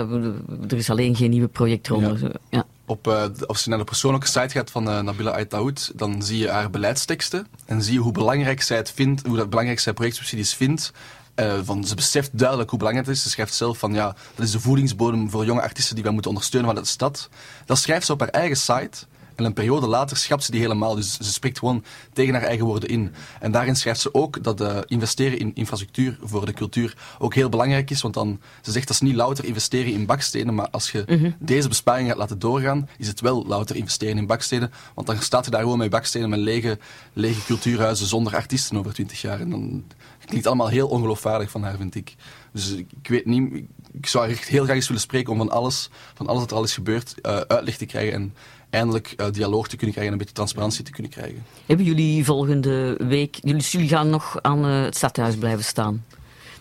er 0.67 0.77
is 0.77 0.89
alleen 0.89 1.15
geen 1.15 1.29
nieuwe 1.29 1.47
projectronde. 1.47 2.35
Ja. 2.49 2.63
Op, 2.85 3.07
eh, 3.07 3.23
de- 3.37 3.47
als 3.47 3.63
je 3.63 3.69
naar 3.69 3.79
de 3.79 3.85
persoonlijke 3.85 4.27
site 4.27 4.49
gaat 4.49 4.71
van 4.71 4.89
eh, 4.89 4.99
Nabila 4.99 5.31
Aitaoud, 5.31 5.91
dan 5.95 6.21
zie 6.21 6.37
je 6.37 6.49
haar 6.49 6.69
beleidsteksten 6.69 7.47
en 7.65 7.83
zie 7.83 7.93
je 7.93 7.99
hoe 7.99 8.11
belangrijk 8.11 8.61
zij 8.61 8.77
het 8.77 8.91
vindt, 8.91 9.25
hoe 9.25 9.37
dat 9.37 9.49
belangrijk 9.49 9.79
zij 9.79 9.93
projectsubsidies 9.93 10.53
vindt. 10.53 10.91
Eh, 11.35 11.53
van, 11.63 11.83
ze 11.85 11.95
beseft 11.95 12.29
duidelijk 12.37 12.69
hoe 12.69 12.79
belangrijk 12.79 13.07
het 13.07 13.17
is. 13.17 13.23
Ze 13.23 13.29
schrijft 13.29 13.53
zelf 13.53 13.77
van 13.77 13.93
ja, 13.93 14.15
dat 14.35 14.45
is 14.45 14.51
de 14.51 14.59
voedingsbodem 14.59 15.29
voor 15.29 15.45
jonge 15.45 15.61
artiesten 15.61 15.93
die 15.95 16.03
wij 16.03 16.13
moeten 16.13 16.31
ondersteunen 16.31 16.69
vanuit 16.69 16.85
de 16.87 16.93
stad. 16.93 17.29
Dat 17.65 17.77
schrijft 17.77 18.05
ze 18.05 18.11
op 18.11 18.19
haar 18.19 18.29
eigen 18.29 18.57
site. 18.57 18.97
En 19.39 19.45
een 19.45 19.53
periode 19.53 19.87
later 19.87 20.17
schrapt 20.17 20.43
ze 20.43 20.51
die 20.51 20.59
helemaal. 20.59 20.95
Dus 20.95 21.17
ze 21.17 21.31
spreekt 21.31 21.59
gewoon 21.59 21.83
tegen 22.13 22.33
haar 22.33 22.43
eigen 22.43 22.65
woorden 22.65 22.89
in. 22.89 23.13
En 23.39 23.51
daarin 23.51 23.75
schrijft 23.75 23.99
ze 23.99 24.13
ook 24.13 24.43
dat 24.43 24.61
eh, 24.61 24.77
investeren 24.85 25.39
in 25.39 25.51
infrastructuur 25.53 26.17
voor 26.21 26.45
de 26.45 26.53
cultuur 26.53 26.97
ook 27.19 27.33
heel 27.33 27.49
belangrijk 27.49 27.89
is. 27.89 28.01
Want 28.01 28.13
dan, 28.13 28.39
ze 28.61 28.71
zegt 28.71 28.87
dat 28.87 28.95
is 28.95 29.01
niet 29.01 29.15
louter 29.15 29.45
investeren 29.45 29.93
in 29.93 30.05
bakstenen. 30.05 30.55
Maar 30.55 30.69
als 30.69 30.91
je 30.91 31.33
deze 31.39 31.67
besparing 31.67 32.07
gaat 32.07 32.17
laten 32.17 32.39
doorgaan, 32.39 32.89
is 32.97 33.07
het 33.07 33.21
wel 33.21 33.45
louter 33.47 33.75
investeren 33.75 34.17
in 34.17 34.27
bakstenen. 34.27 34.71
Want 34.93 35.07
dan 35.07 35.21
staat 35.21 35.45
je 35.45 35.51
daar 35.51 35.61
gewoon 35.61 35.77
met 35.77 35.89
bakstenen, 35.89 36.29
met 36.29 36.39
lege, 36.39 36.77
lege 37.13 37.45
cultuurhuizen 37.45 38.07
zonder 38.07 38.35
artiesten 38.35 38.77
over 38.77 38.93
twintig 38.93 39.21
jaar. 39.21 39.39
En 39.39 39.49
dan 39.49 39.83
klinkt 40.25 40.47
allemaal 40.47 40.67
heel 40.67 40.87
ongeloofwaardig 40.87 41.51
van 41.51 41.63
haar, 41.63 41.77
vind 41.77 41.95
ik. 41.95 42.15
Dus 42.53 42.71
ik, 42.71 43.07
weet 43.07 43.25
niet, 43.25 43.63
ik, 43.91 44.05
zou 44.05 44.29
echt 44.29 44.47
heel 44.47 44.63
graag 44.63 44.75
eens 44.75 44.87
willen 44.87 45.01
spreken 45.01 45.31
om 45.31 45.37
van 45.37 45.49
alles, 45.49 45.89
van 46.13 46.27
alles 46.27 46.39
wat 46.39 46.51
er 46.51 46.57
al 46.57 46.63
is 46.63 46.73
gebeurd, 46.73 47.21
eh, 47.21 47.37
uitleg 47.37 47.77
te 47.77 47.85
krijgen 47.85 48.13
en 48.13 48.33
eindelijk 48.69 49.13
eh, 49.17 49.25
dialoog 49.31 49.67
te 49.67 49.75
kunnen 49.75 49.95
krijgen 49.95 50.05
en 50.05 50.11
een 50.11 50.17
beetje 50.17 50.33
transparantie 50.33 50.83
te 50.83 50.91
kunnen 50.91 51.11
krijgen. 51.11 51.45
Hebben 51.65 51.85
jullie 51.85 52.25
volgende 52.25 52.95
week, 53.07 53.37
jullie, 53.41 53.61
jullie 53.61 53.87
gaan 53.87 54.09
nog 54.09 54.41
aan 54.41 54.65
eh, 54.65 54.81
het 54.81 54.95
stadhuis 54.95 55.35
blijven 55.35 55.63
staan? 55.63 56.05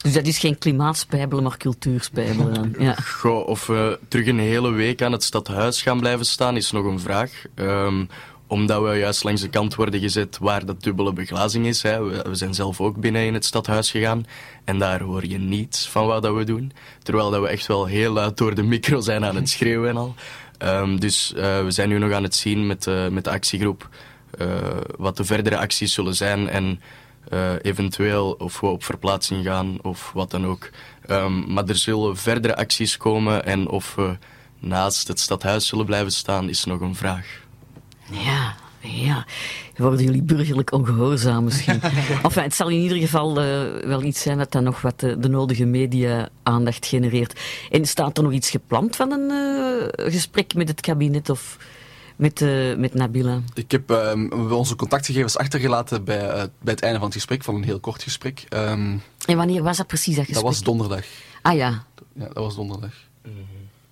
Dus 0.03 0.13
dat 0.13 0.27
is 0.27 0.39
geen 0.39 0.59
klimaatspijbelen, 0.59 1.43
maar 1.43 1.57
cultuurspijbelen 1.57 2.55
dan. 2.55 2.75
Ja. 2.79 2.95
Goh, 3.21 3.49
of 3.49 3.67
we 3.67 3.99
terug 4.09 4.27
een 4.27 4.39
hele 4.39 4.71
week 4.71 5.03
aan 5.03 5.13
het 5.13 5.23
stadhuis 5.23 5.83
gaan 5.83 6.01
blijven 6.01 6.27
staan, 6.27 6.57
is 6.57 6.71
nog 6.71 6.85
een 6.85 7.01
vraag. 7.01 7.31
Ehm, 7.55 8.05
omdat 8.49 8.83
we 8.83 8.97
juist 8.97 9.25
langs 9.25 9.41
de 9.41 9.49
kant 9.49 9.75
worden 9.75 10.01
gezet 10.01 10.39
waar 10.39 10.67
dat 10.67 10.83
dubbele 10.83 11.13
beglazing 11.13 11.67
is. 11.67 11.83
Hè. 11.83 12.03
We, 12.05 12.23
we 12.29 12.35
zijn 12.35 12.55
zelf 12.55 12.81
ook 12.81 12.97
binnen 12.97 13.27
in 13.27 13.35
het 13.35 13.45
stadhuis 13.45 13.91
gegaan. 13.91 14.27
En 14.65 14.79
daar 14.79 15.01
hoor 15.01 15.27
je 15.27 15.39
niets 15.39 15.89
van 15.89 16.07
wat 16.07 16.23
dat 16.23 16.35
we 16.35 16.45
doen. 16.45 16.73
Terwijl 17.03 17.31
dat 17.31 17.41
we 17.41 17.49
echt 17.49 17.67
wel 17.67 17.87
heel 17.87 18.13
luid 18.13 18.37
door 18.37 18.55
de 18.55 18.63
micro 18.63 19.01
zijn 19.01 19.25
aan 19.25 19.37
het 19.37 19.49
schreeuwen 19.49 19.89
en 19.91 19.97
al. 19.97 20.15
Ehm, 20.59 20.97
dus 20.97 21.35
eh, 21.35 21.63
we 21.63 21.71
zijn 21.71 21.89
nu 21.89 21.99
nog 21.99 22.13
aan 22.13 22.23
het 22.23 22.35
zien 22.35 22.67
met, 22.67 22.87
eh, 22.87 23.09
met 23.09 23.25
de 23.25 23.31
actiegroep 23.31 23.89
eh, 24.39 24.47
wat 24.97 25.17
de 25.17 25.25
verdere 25.25 25.59
acties 25.59 25.93
zullen 25.93 26.15
zijn. 26.15 26.49
En 26.49 26.81
eh, 27.29 27.53
eventueel 27.63 28.33
of 28.39 28.61
we 28.61 28.67
op 28.67 28.85
verplaatsing 28.85 29.45
gaan 29.45 29.79
of 29.83 30.11
wat 30.15 30.31
dan 30.31 30.47
ook. 30.47 30.71
Ehm, 31.07 31.53
maar 31.53 31.65
er 31.65 31.77
zullen 31.77 32.17
verdere 32.17 32.57
acties 32.57 32.97
komen 32.97 33.45
en 33.45 33.69
of 33.69 33.95
we 33.95 34.17
naast 34.59 35.09
het 35.09 35.21
stadhuis 35.21 35.67
zullen 35.67 35.87
blijven 35.87 36.13
staan 36.13 36.49
is 36.49 36.65
nog 36.65 36.81
een 36.81 36.95
vraag. 36.95 37.27
Ja, 38.11 38.55
ja. 38.81 39.27
Worden 39.77 40.05
jullie 40.05 40.23
burgerlijk 40.23 40.73
ongehoorzaam 40.73 41.45
misschien? 41.45 41.81
enfin, 42.23 42.43
het 42.43 42.55
zal 42.55 42.69
in 42.69 42.81
ieder 42.81 42.99
geval 42.99 43.41
eh, 43.41 43.87
wel 43.87 44.03
iets 44.03 44.23
zijn 44.23 44.39
wat 44.39 44.53
dan 44.53 44.63
nog 44.63 44.81
wat 44.81 45.01
de, 45.01 45.19
de 45.19 45.29
nodige 45.29 45.65
media-aandacht 45.65 46.87
genereert. 46.87 47.41
En 47.71 47.87
staat 47.87 48.17
er 48.17 48.23
nog 48.23 48.33
iets 48.33 48.51
gepland 48.51 48.97
van 48.97 49.13
een 49.13 49.31
eh, 49.31 50.13
gesprek 50.13 50.55
met 50.55 50.69
het 50.69 50.81
kabinet 50.81 51.31
of 51.31 51.57
met, 52.17 52.43
eh, 52.43 52.77
met 52.77 52.95
Nabila? 52.95 53.41
Ik 53.55 53.71
heb 53.71 53.91
ehm, 53.91 54.33
onze 54.53 54.77
contactgegevens 54.77 55.37
achtergelaten 55.37 56.05
bij, 56.05 56.29
eh, 56.29 56.43
bij 56.61 56.73
het 56.73 56.83
einde 56.83 56.99
van 56.99 57.07
het 57.07 57.17
gesprek, 57.17 57.45
van 57.45 57.55
een 57.55 57.65
heel 57.65 57.81
kort 57.81 58.03
gesprek. 58.03 58.45
Ehm, 58.49 58.97
En 59.27 59.37
wanneer 59.37 59.63
was 59.63 59.77
dat 59.77 59.87
precies, 59.87 60.17
dat 60.17 60.27
dat 60.27 60.35
gesprek? 60.35 60.53
was 60.53 60.63
donderdag. 60.63 61.05
Ah 61.43 61.57
ja. 61.57 61.85
Ja, 62.15 62.25
dat 62.27 62.45
was 62.45 62.55
donderdag. 62.55 62.93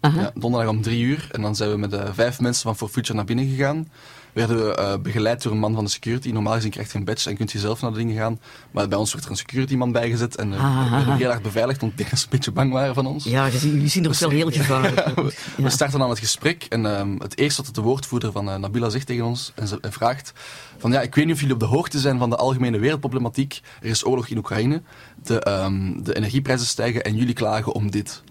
Aha. 0.00 0.20
Ja, 0.20 0.30
donderdag 0.34 0.70
om 0.70 0.82
drie 0.82 1.02
uur. 1.04 1.28
En 1.32 1.42
dan 1.42 1.56
zijn 1.56 1.70
we 1.70 1.76
met 1.76 1.92
eh, 1.92 2.08
vijf 2.12 2.40
mensen 2.40 2.62
van 2.62 2.76
For 2.76 2.88
Future 2.88 3.14
naar 3.14 3.24
binnen 3.24 3.48
gegaan. 3.48 3.88
Werden 4.32 4.56
we 4.66 4.74
eh, 4.74 4.98
begeleid 4.98 5.42
door 5.42 5.52
een 5.52 5.58
man 5.58 5.74
van 5.74 5.84
de 5.84 5.90
security. 5.90 6.30
Normaal 6.30 6.54
gezien 6.54 6.70
krijgt 6.70 6.92
je 6.92 6.98
een 6.98 7.04
badge 7.04 7.30
en 7.30 7.36
kunt 7.36 7.52
je 7.52 7.58
zelf 7.58 7.80
naar 7.80 7.90
de 7.90 7.96
dingen 7.96 8.16
gaan. 8.16 8.40
Maar 8.70 8.88
bij 8.88 8.98
ons 8.98 9.12
werd 9.12 9.24
er 9.24 9.30
een 9.30 9.36
security 9.36 9.74
man 9.76 9.92
bijgezet. 9.92 10.36
En 10.36 10.52
eh, 10.52 10.64
Ah, 10.64 10.84
we 10.84 10.90
werden 10.90 11.12
ah, 11.12 11.18
heel 11.18 11.28
hard 11.28 11.42
beveiligd, 11.42 11.80
want 11.80 11.92
ik 11.92 11.98
denk 11.98 12.10
dat 12.10 12.18
ze 12.18 12.24
een 12.24 12.30
beetje 12.36 12.52
bang 12.52 12.72
waren 12.72 12.94
van 12.94 13.06
ons. 13.06 13.24
Ja, 13.24 13.48
jullie 13.48 13.88
zien 13.88 14.04
er 14.04 14.10
ook 14.10 14.16
wel 14.16 14.30
heel 14.30 14.50
gevaarlijk 14.50 14.98
uit. 15.00 15.14
We 15.16 15.32
Ja. 15.62 15.68
starten 15.68 15.98
dan 15.98 16.10
het 16.10 16.18
gesprek 16.18 16.66
en 16.68 16.86
ehm, 16.86 17.16
het 17.18 17.38
eerste 17.38 17.62
wat 17.62 17.74
de 17.74 17.80
woordvoerder 17.80 18.32
van 18.32 18.44
Nabila 18.44 18.88
zegt 18.88 19.06
tegen 19.06 19.24
ons 19.24 19.52
en 19.54 19.68
ze 19.68 19.78
en 19.80 19.92
vraagt 19.92 20.32
van 20.78 20.92
ja, 20.92 21.00
ik 21.00 21.14
weet 21.14 21.24
niet 21.24 21.34
of 21.34 21.40
jullie 21.40 21.54
op 21.54 21.60
de 21.60 21.66
hoogte 21.66 21.98
zijn 21.98 22.18
van 22.18 22.30
de 22.30 22.36
algemene 22.36 22.78
wereldproblematiek. 22.78 23.60
Er 23.80 23.88
is 23.88 24.06
oorlog 24.06 24.28
in 24.28 24.36
Oekraïne, 24.38 24.82
de, 25.22 25.40
ehm, 25.40 26.02
de 26.02 26.14
energieprijzen 26.16 26.66
stijgen 26.66 27.02
en 27.04 27.16
jullie 27.16 27.34
klagen 27.34 27.72
om 27.72 27.90
dit. 27.90 28.22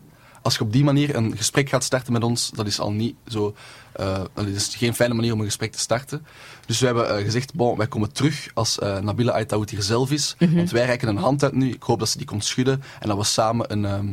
Als 0.45 0.55
je 0.55 0.61
op 0.61 0.71
die 0.71 0.83
manier 0.83 1.15
een 1.15 1.37
gesprek 1.37 1.69
gaat 1.69 1.83
starten 1.83 2.13
met 2.13 2.23
ons, 2.23 2.51
dat 2.53 2.67
is 2.67 2.79
al 2.79 2.91
niet 2.91 3.15
zo... 3.27 3.55
eh 3.93 4.21
dat 4.33 4.45
is 4.47 4.75
geen 4.75 4.95
fijne 4.95 5.13
manier 5.13 5.33
om 5.33 5.39
een 5.39 5.45
gesprek 5.45 5.71
te 5.71 5.79
starten. 5.79 6.25
Dus 6.65 6.79
we 6.79 6.85
hebben 6.85 7.17
eh, 7.17 7.23
gezegd, 7.23 7.53
bon, 7.53 7.77
wij 7.77 7.87
komen 7.87 8.11
terug 8.11 8.47
als 8.53 8.79
eh, 8.79 8.97
Nabila 8.99 9.31
Aitaoud 9.31 9.69
hier 9.69 9.81
zelf 9.81 10.11
is. 10.11 10.35
Want 10.39 10.71
wij 10.71 10.85
reiken 10.85 11.07
een 11.07 11.17
hand 11.17 11.43
uit 11.43 11.53
nu. 11.53 11.71
Ik 11.71 11.83
hoop 11.83 11.99
dat 11.99 12.09
ze 12.09 12.17
die 12.17 12.27
komt 12.27 12.45
schudden 12.45 12.83
en 12.99 13.07
dat 13.07 13.17
we 13.17 13.23
samen 13.23 13.71
een, 13.71 13.85
ehm, 13.85 14.11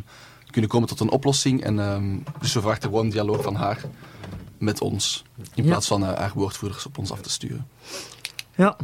kunnen 0.50 0.70
komen 0.70 0.88
tot 0.88 1.00
een 1.00 1.10
oplossing. 1.10 1.62
En, 1.64 1.78
ehm, 1.80 2.16
dus 2.40 2.52
we 2.52 2.60
verwachten 2.60 2.88
gewoon 2.88 3.04
een 3.04 3.10
dialoog 3.10 3.42
van 3.42 3.54
haar 3.54 3.80
met 4.58 4.80
ons. 4.80 5.22
In 5.54 5.62
Ja. 5.64 5.70
plaats 5.70 5.86
van 5.86 6.02
haar 6.02 6.32
woordvoerders 6.34 6.86
op 6.86 6.98
ons 6.98 7.10
af 7.12 7.20
te 7.20 7.30
sturen. 7.30 7.66
Ja. 8.56 8.76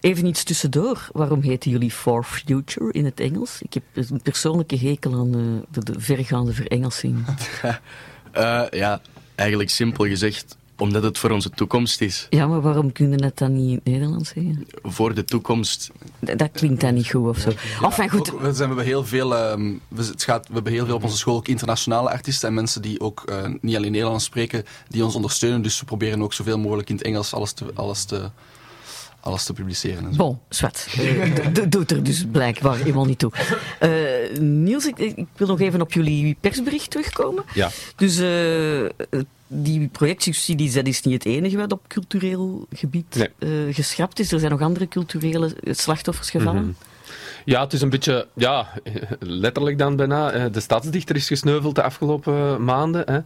Even 0.00 0.26
iets 0.26 0.44
tussendoor. 0.44 1.08
Waarom 1.12 1.40
heten 1.40 1.70
jullie 1.70 1.90
For 1.90 2.24
Future 2.24 2.92
in 2.92 3.04
het 3.04 3.20
Engels? 3.20 3.62
Ik 3.62 3.74
heb 3.74 3.82
een 3.94 4.22
persoonlijke 4.22 4.78
hekel 4.78 5.14
aan 5.14 5.36
uh, 5.36 5.62
de, 5.70 5.92
de 5.92 6.00
vergaande 6.00 6.52
verengelsing. 6.52 7.24
uh, 8.36 8.64
ja, 8.82 9.00
eigenlijk 9.34 9.70
simpel 9.70 10.04
gezegd, 10.04 10.56
omdat 10.76 11.02
het 11.02 11.18
voor 11.18 11.30
onze 11.30 11.50
toekomst 11.50 12.00
is. 12.00 12.26
Ja, 12.30 12.46
maar 12.46 12.60
waarom 12.60 12.92
kunnen 12.92 13.18
we 13.18 13.24
het 13.24 13.38
dan 13.38 13.52
niet 13.52 13.68
in 13.68 13.74
het 13.74 13.84
Nederlands 13.84 14.28
zeggen? 14.28 14.66
Voor 14.82 15.14
de 15.14 15.24
toekomst. 15.24 15.90
dat 16.18 16.50
klinkt 16.52 16.80
dan 16.80 16.94
niet 16.94 17.10
goed 17.10 17.28
of 17.28 17.38
zo. 17.38 17.50
Ja, 17.50 17.86
enfin, 17.86 18.10
goed. 18.10 18.32
Ook, 18.32 18.40
we, 18.40 18.52
zijn, 18.52 18.68
we, 18.68 18.74
hebben 18.74 18.84
heel 18.84 19.04
veel, 19.04 19.50
um, 19.50 19.80
we, 19.88 20.04
het 20.04 20.22
gaat, 20.22 20.48
we 20.48 20.54
hebben 20.54 20.72
heel 20.72 20.86
veel 20.86 20.94
op 20.94 21.04
onze 21.04 21.16
school 21.16 21.36
ook 21.36 21.48
internationale 21.48 22.10
artiesten 22.10 22.48
en 22.48 22.54
mensen 22.54 22.82
die 22.82 23.00
ook 23.00 23.24
uh, 23.28 23.46
niet 23.60 23.76
alleen 23.76 23.92
Nederlands 23.92 24.24
spreken, 24.24 24.64
die 24.88 25.04
ons 25.04 25.14
ondersteunen. 25.14 25.62
Dus 25.62 25.80
we 25.80 25.86
proberen 25.86 26.22
ook 26.22 26.32
zoveel 26.32 26.58
mogelijk 26.58 26.88
in 26.88 26.96
het 26.96 27.04
Engels 27.04 27.34
alles 27.34 27.52
te, 27.52 27.64
alles 27.74 28.04
te 28.04 28.30
alles 29.20 29.44
te 29.44 29.52
publiceren. 29.52 30.04
En 30.04 30.12
zo. 30.12 30.16
Bon, 30.16 30.38
zwart. 30.48 30.86
Doet 31.68 31.90
er 31.90 32.02
dus 32.02 32.24
blijkbaar 32.32 32.76
helemaal 32.76 33.04
niet 33.04 33.18
toe. 33.18 33.32
Uh, 33.82 34.38
Niels, 34.38 34.86
ik, 34.86 34.98
ik, 34.98 35.26
wil 35.36 35.46
nog 35.46 35.60
even 35.60 35.80
op 35.80 35.92
jullie 35.92 36.36
persbericht 36.40 36.90
terugkomen. 36.90 37.44
Ja. 37.54 37.70
Dus 37.96 38.18
uh, 38.18 39.20
die 39.46 39.88
projectsubsidies, 39.88 40.72
dat 40.72 40.86
is 40.86 41.02
niet 41.02 41.14
het 41.14 41.24
enige 41.24 41.56
wat 41.56 41.72
op 41.72 41.84
cultureel 41.88 42.66
gebied 42.72 43.28
nee. 43.38 43.72
geschrapt 43.72 44.18
is. 44.18 44.32
Er 44.32 44.38
zijn 44.38 44.50
nog 44.50 44.60
andere 44.60 44.88
culturele 44.88 45.56
slachtoffers 45.64 46.30
gevallen. 46.30 46.62
Mm 46.62 46.76
-hmm. 46.78 46.89
Ja, 47.44 47.62
het 47.62 47.72
is 47.72 47.80
een 47.80 47.90
beetje, 47.90 48.26
ja, 48.34 48.68
letterlijk 49.18 49.78
dan 49.78 49.96
bijna. 49.96 50.48
De 50.48 50.60
stadsdichter 50.60 51.16
is 51.16 51.26
gesneuveld 51.26 51.74
de 51.74 51.82
afgelopen 51.82 52.64
maanden. 52.64 53.04
Hè. 53.06 53.18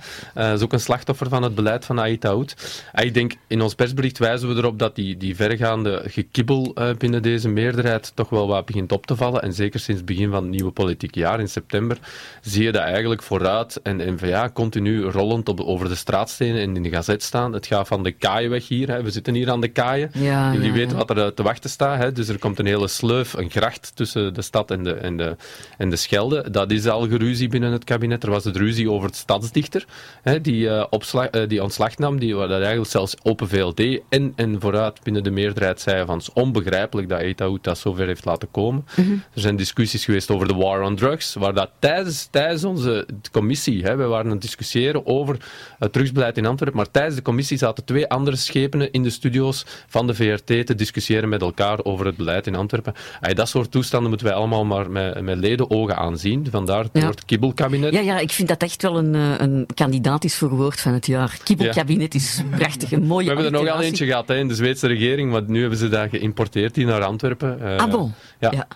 Dat 0.48 0.59
is 0.59 0.64
ook 0.64 0.72
een 0.72 0.81
slachtoffer 0.81 1.29
van 1.29 1.42
het 1.42 1.55
beleid 1.55 1.85
van 1.85 2.00
Ait 2.00 2.24
Aoud. 2.24 2.83
Ik 2.94 3.14
denk, 3.14 3.33
in 3.46 3.61
ons 3.61 3.74
persbericht 3.74 4.18
wijzen 4.18 4.48
we 4.48 4.55
erop 4.55 4.79
dat 4.79 4.94
die, 4.94 5.16
die 5.16 5.37
vergaande 5.37 6.03
gekibbel 6.07 6.74
binnen 6.98 7.22
deze 7.22 7.48
meerderheid 7.48 8.12
toch 8.14 8.29
wel 8.29 8.46
wat 8.46 8.64
begint 8.64 8.92
op 8.92 9.07
te 9.07 9.16
vallen. 9.16 9.42
En 9.42 9.53
zeker 9.53 9.81
sinds 9.81 10.00
het 10.00 10.11
begin 10.11 10.31
van 10.31 10.42
het 10.42 10.50
nieuwe 10.50 10.70
politieke 10.70 11.18
jaar 11.18 11.40
in 11.40 11.48
september 11.48 11.98
zie 12.40 12.62
je 12.62 12.72
dat 12.72 12.83
eigenlijk 12.83 13.22
vooruit 13.22 13.81
en 13.83 14.14
N-VA 14.14 14.50
continu 14.50 15.03
rollend 15.05 15.48
op, 15.48 15.61
over 15.61 15.88
de 15.88 15.94
straatstenen 15.94 16.61
en 16.61 16.77
in 16.77 16.83
de 16.83 16.90
gazet 16.90 17.22
staan. 17.22 17.53
Het 17.53 17.66
gaat 17.66 17.88
van 17.88 18.03
de 18.03 18.12
kaaienweg 18.12 18.68
hier. 18.68 18.88
Hè. 18.88 19.03
We 19.03 19.11
zitten 19.11 19.35
hier 19.35 19.50
aan 19.50 19.61
de 19.61 19.68
kaaien. 19.68 20.11
Ja, 20.12 20.53
Jullie 20.53 20.66
ja, 20.68 20.72
weten 20.72 20.96
wat 20.96 21.11
er 21.11 21.35
te 21.35 21.42
wachten 21.42 21.70
staat. 21.70 21.98
Hè. 21.98 22.12
Dus 22.12 22.29
er 22.29 22.38
komt 22.38 22.59
een 22.59 22.66
hele 22.66 22.88
sleuf, 22.88 23.33
een 23.33 23.50
gracht 23.50 23.83
tussen 23.94 24.03
de 24.12 24.42
stad 24.42 24.70
en 24.70 24.84
de, 24.84 24.92
en, 24.92 25.16
de, 25.16 25.36
en 25.78 25.90
de 25.90 25.96
Schelde. 25.96 26.50
Dat 26.50 26.70
is 26.70 26.86
al 26.86 27.08
geruzie 27.08 27.48
binnen 27.48 27.72
het 27.72 27.84
kabinet. 27.84 28.22
Er 28.22 28.30
was 28.30 28.44
het 28.44 28.56
ruzie 28.56 28.90
over 28.90 29.06
het 29.06 29.16
stadsdichter, 29.16 29.84
hè, 30.22 30.40
die, 30.40 30.66
uh, 30.66 30.84
opslag, 30.90 31.28
uh, 31.30 31.48
die 31.48 31.62
ontslag 31.62 31.98
nam, 31.98 32.18
die 32.18 32.34
dat 32.34 32.50
eigenlijk 32.50 32.90
zelfs 32.90 33.14
Open 33.22 33.48
VLD 33.48 34.00
en, 34.08 34.32
en 34.36 34.60
vooruit 34.60 35.02
binnen 35.02 35.22
de 35.22 35.30
meerderheid 35.30 35.80
zei 35.80 36.04
van 36.04 36.14
het 36.18 36.22
is 36.22 36.32
onbegrijpelijk 36.32 37.08
dat 37.08 37.20
Etaout 37.20 37.64
dat 37.64 37.78
zover 37.78 38.06
heeft 38.06 38.24
laten 38.24 38.50
komen. 38.50 38.84
Mhm. 38.96 39.12
Er 39.12 39.40
zijn 39.40 39.56
discussies 39.56 40.04
geweest 40.04 40.30
over 40.30 40.48
de 40.48 40.54
war 40.54 40.82
on 40.82 40.96
drugs, 40.96 41.34
waar 41.34 41.54
dat 41.54 41.70
tijdens, 41.78 42.28
tijdens 42.30 42.64
onze 42.64 43.06
commissie, 43.32 43.82
hè, 43.82 43.96
we 43.96 44.04
waren 44.04 44.26
aan 44.26 44.32
het 44.32 44.40
discussiëren 44.40 45.06
over 45.06 45.36
het 45.78 45.92
drugsbeleid 45.92 46.36
in 46.36 46.46
Antwerpen, 46.46 46.76
maar 46.76 46.90
tijdens 46.90 47.16
de 47.16 47.22
commissie 47.22 47.58
zaten 47.58 47.84
twee 47.84 48.08
andere 48.08 48.36
schepenen 48.36 48.92
in 48.92 49.02
de 49.02 49.10
studio's 49.10 49.64
van 49.86 50.06
de 50.06 50.14
VRT 50.14 50.66
te 50.66 50.74
discussiëren 50.74 51.28
met 51.28 51.42
elkaar 51.42 51.84
over 51.84 52.06
het 52.06 52.16
beleid 52.16 52.46
in 52.46 52.54
Antwerpen. 52.54 52.94
Ay, 53.20 53.34
dat 53.34 53.48
soort 53.48 53.70
toestanden 53.70 53.92
moeten 54.02 54.26
wij 54.26 54.37
allemaal 54.37 54.64
maar 54.64 54.90
met, 54.90 55.20
met 55.22 55.38
ledenogen 55.38 55.96
aanzien. 55.96 56.46
Vandaar 56.50 56.83
het 56.83 56.90
Ja. 56.92 57.00
woord 57.04 57.24
kibbelkabinet. 57.24 57.92
Ja, 57.92 58.00
ja, 58.00 58.18
ik 58.18 58.30
vind 58.33 58.48
dat 58.48 58.62
echt 58.62 58.83
wel 58.83 58.98
een, 58.98 59.14
eh, 59.14 59.35
een 59.38 59.66
kandidaat 59.74 60.24
is 60.24 60.35
voor 60.37 60.48
woord 60.50 60.80
van 60.80 60.92
het 60.92 61.07
jaar. 61.07 61.38
Kibbelkabinet 61.44 62.14
is 62.14 62.42
prachtig, 62.57 62.92
een 62.92 63.07
mooie 63.07 63.26
We 63.28 63.35
hebben 63.35 63.52
er 63.61 63.64
nog 63.64 63.74
al 63.74 63.80
eentje 63.83 64.07
gehad 64.07 64.28
hè, 64.28 64.37
in 64.37 64.48
de 64.48 64.54
Zweedse 64.54 64.87
regering, 64.87 65.30
maar 65.30 65.42
nu 65.46 65.61
hebben 65.61 65.78
ze 65.78 65.88
dat 65.88 66.09
geïmporteerd 66.11 66.76
hier 66.76 66.87
naar 66.87 67.02
Antwerpen. 67.04 67.61
Eh, 67.62 67.76
Ah, 67.76 67.90
bon. 67.90 68.12
Ja. 68.40 68.66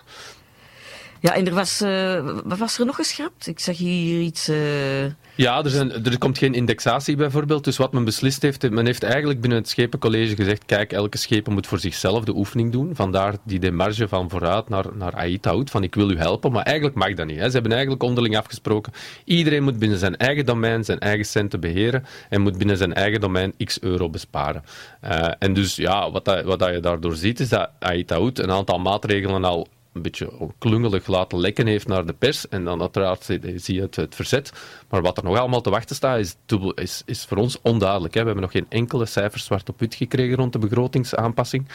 Ja. 1.19 1.35
En 1.35 1.47
er 1.47 1.53
was, 1.53 1.81
eh, 1.81 2.25
wat 2.43 2.57
was 2.57 2.79
er 2.79 2.85
nog 2.85 2.95
geschrapt? 2.95 3.47
Ik 3.47 3.59
zag 3.59 3.77
hier 3.77 4.21
iets... 4.21 4.47
eh, 4.47 5.03
Ja, 5.35 5.63
er, 5.63 5.69
zijn, 5.69 6.05
er 6.05 6.17
komt 6.17 6.37
geen 6.37 6.53
indexatie 6.53 7.15
bijvoorbeeld. 7.15 7.63
Dus 7.63 7.77
wat 7.77 7.93
men 7.93 8.03
beslist 8.03 8.41
heeft, 8.41 8.69
men 8.69 8.85
heeft 8.85 9.03
eigenlijk 9.03 9.41
binnen 9.41 9.59
het 9.59 9.69
Schepencollege 9.69 10.35
gezegd, 10.35 10.65
kijk, 10.65 10.91
elke 10.93 11.17
schepen 11.17 11.53
moet 11.53 11.67
voor 11.67 11.79
zichzelf 11.79 12.23
de 12.23 12.35
oefening 12.35 12.71
doen. 12.71 12.95
Vandaar 12.95 13.35
die 13.43 13.59
demarge 13.59 14.07
van 14.07 14.29
vooruit 14.29 14.69
naar, 14.69 14.85
naar 14.93 15.13
AIT-hout, 15.13 15.69
van 15.69 15.83
ik 15.83 15.95
wil 15.95 16.09
u 16.09 16.17
helpen. 16.17 16.51
Maar 16.51 16.63
eigenlijk 16.63 16.95
mag 16.95 17.13
dat 17.13 17.25
niet. 17.25 17.37
Hè. 17.39 17.45
Ze 17.45 17.51
hebben 17.53 17.71
eigenlijk 17.71 18.03
onderling 18.03 18.37
afgesproken, 18.37 18.93
iedereen 19.23 19.63
moet 19.63 19.79
binnen 19.79 19.97
zijn 19.97 20.17
eigen 20.17 20.45
domein 20.45 20.83
zijn 20.85 20.99
eigen 20.99 21.25
centen 21.25 21.59
beheren 21.59 22.05
en 22.29 22.41
moet 22.41 22.57
binnen 22.57 22.77
zijn 22.77 22.93
eigen 22.93 23.19
domein 23.21 23.53
x 23.63 23.81
euro 23.81 24.09
besparen. 24.09 24.63
Eh, 25.01 25.27
en 25.39 25.53
dus 25.53 25.75
ja, 25.75 26.11
wat, 26.11 26.25
dat, 26.25 26.43
wat 26.43 26.59
dat 26.59 26.73
je 26.73 26.79
daardoor 26.79 27.15
ziet, 27.15 27.39
is 27.39 27.49
dat 27.49 27.69
AIT-hout 27.79 28.39
een 28.39 28.51
aantal 28.51 28.79
maatregelen 28.79 29.43
al 29.43 29.67
een 29.99 30.11
beetje 30.11 30.29
klungelig 30.57 31.07
laten 31.07 31.39
lekken 31.39 31.67
heeft 31.67 31.87
naar 31.87 32.05
de 32.05 32.13
pers. 32.13 32.47
En 32.47 32.63
dan 32.63 32.81
uiteraard 32.81 33.23
zie 33.23 33.39
zie 33.55 33.75
je 33.75 33.81
het, 33.81 33.95
het 33.95 34.15
verzet. 34.15 34.51
Maar 34.89 35.01
wat 35.01 35.17
er 35.17 35.23
nog 35.23 35.37
allemaal 35.37 35.61
te 35.61 35.69
wachten 35.69 35.95
staat, 35.95 36.19
is, 36.19 36.35
dubbel, 36.45 36.73
is, 36.73 37.01
is 37.05 37.25
voor 37.25 37.37
ons 37.37 37.57
onduidelijk. 37.61 38.13
Hè. 38.13 38.19
We 38.19 38.25
hebben 38.25 38.43
nog 38.43 38.51
geen 38.53 38.65
enkele 38.69 39.05
cijfers 39.05 39.45
zwart 39.45 39.69
op 39.69 39.79
wit 39.79 39.95
gekregen 39.95 40.35
rond 40.35 40.53
de 40.53 40.59
begrotingsaanpassing. 40.59 41.67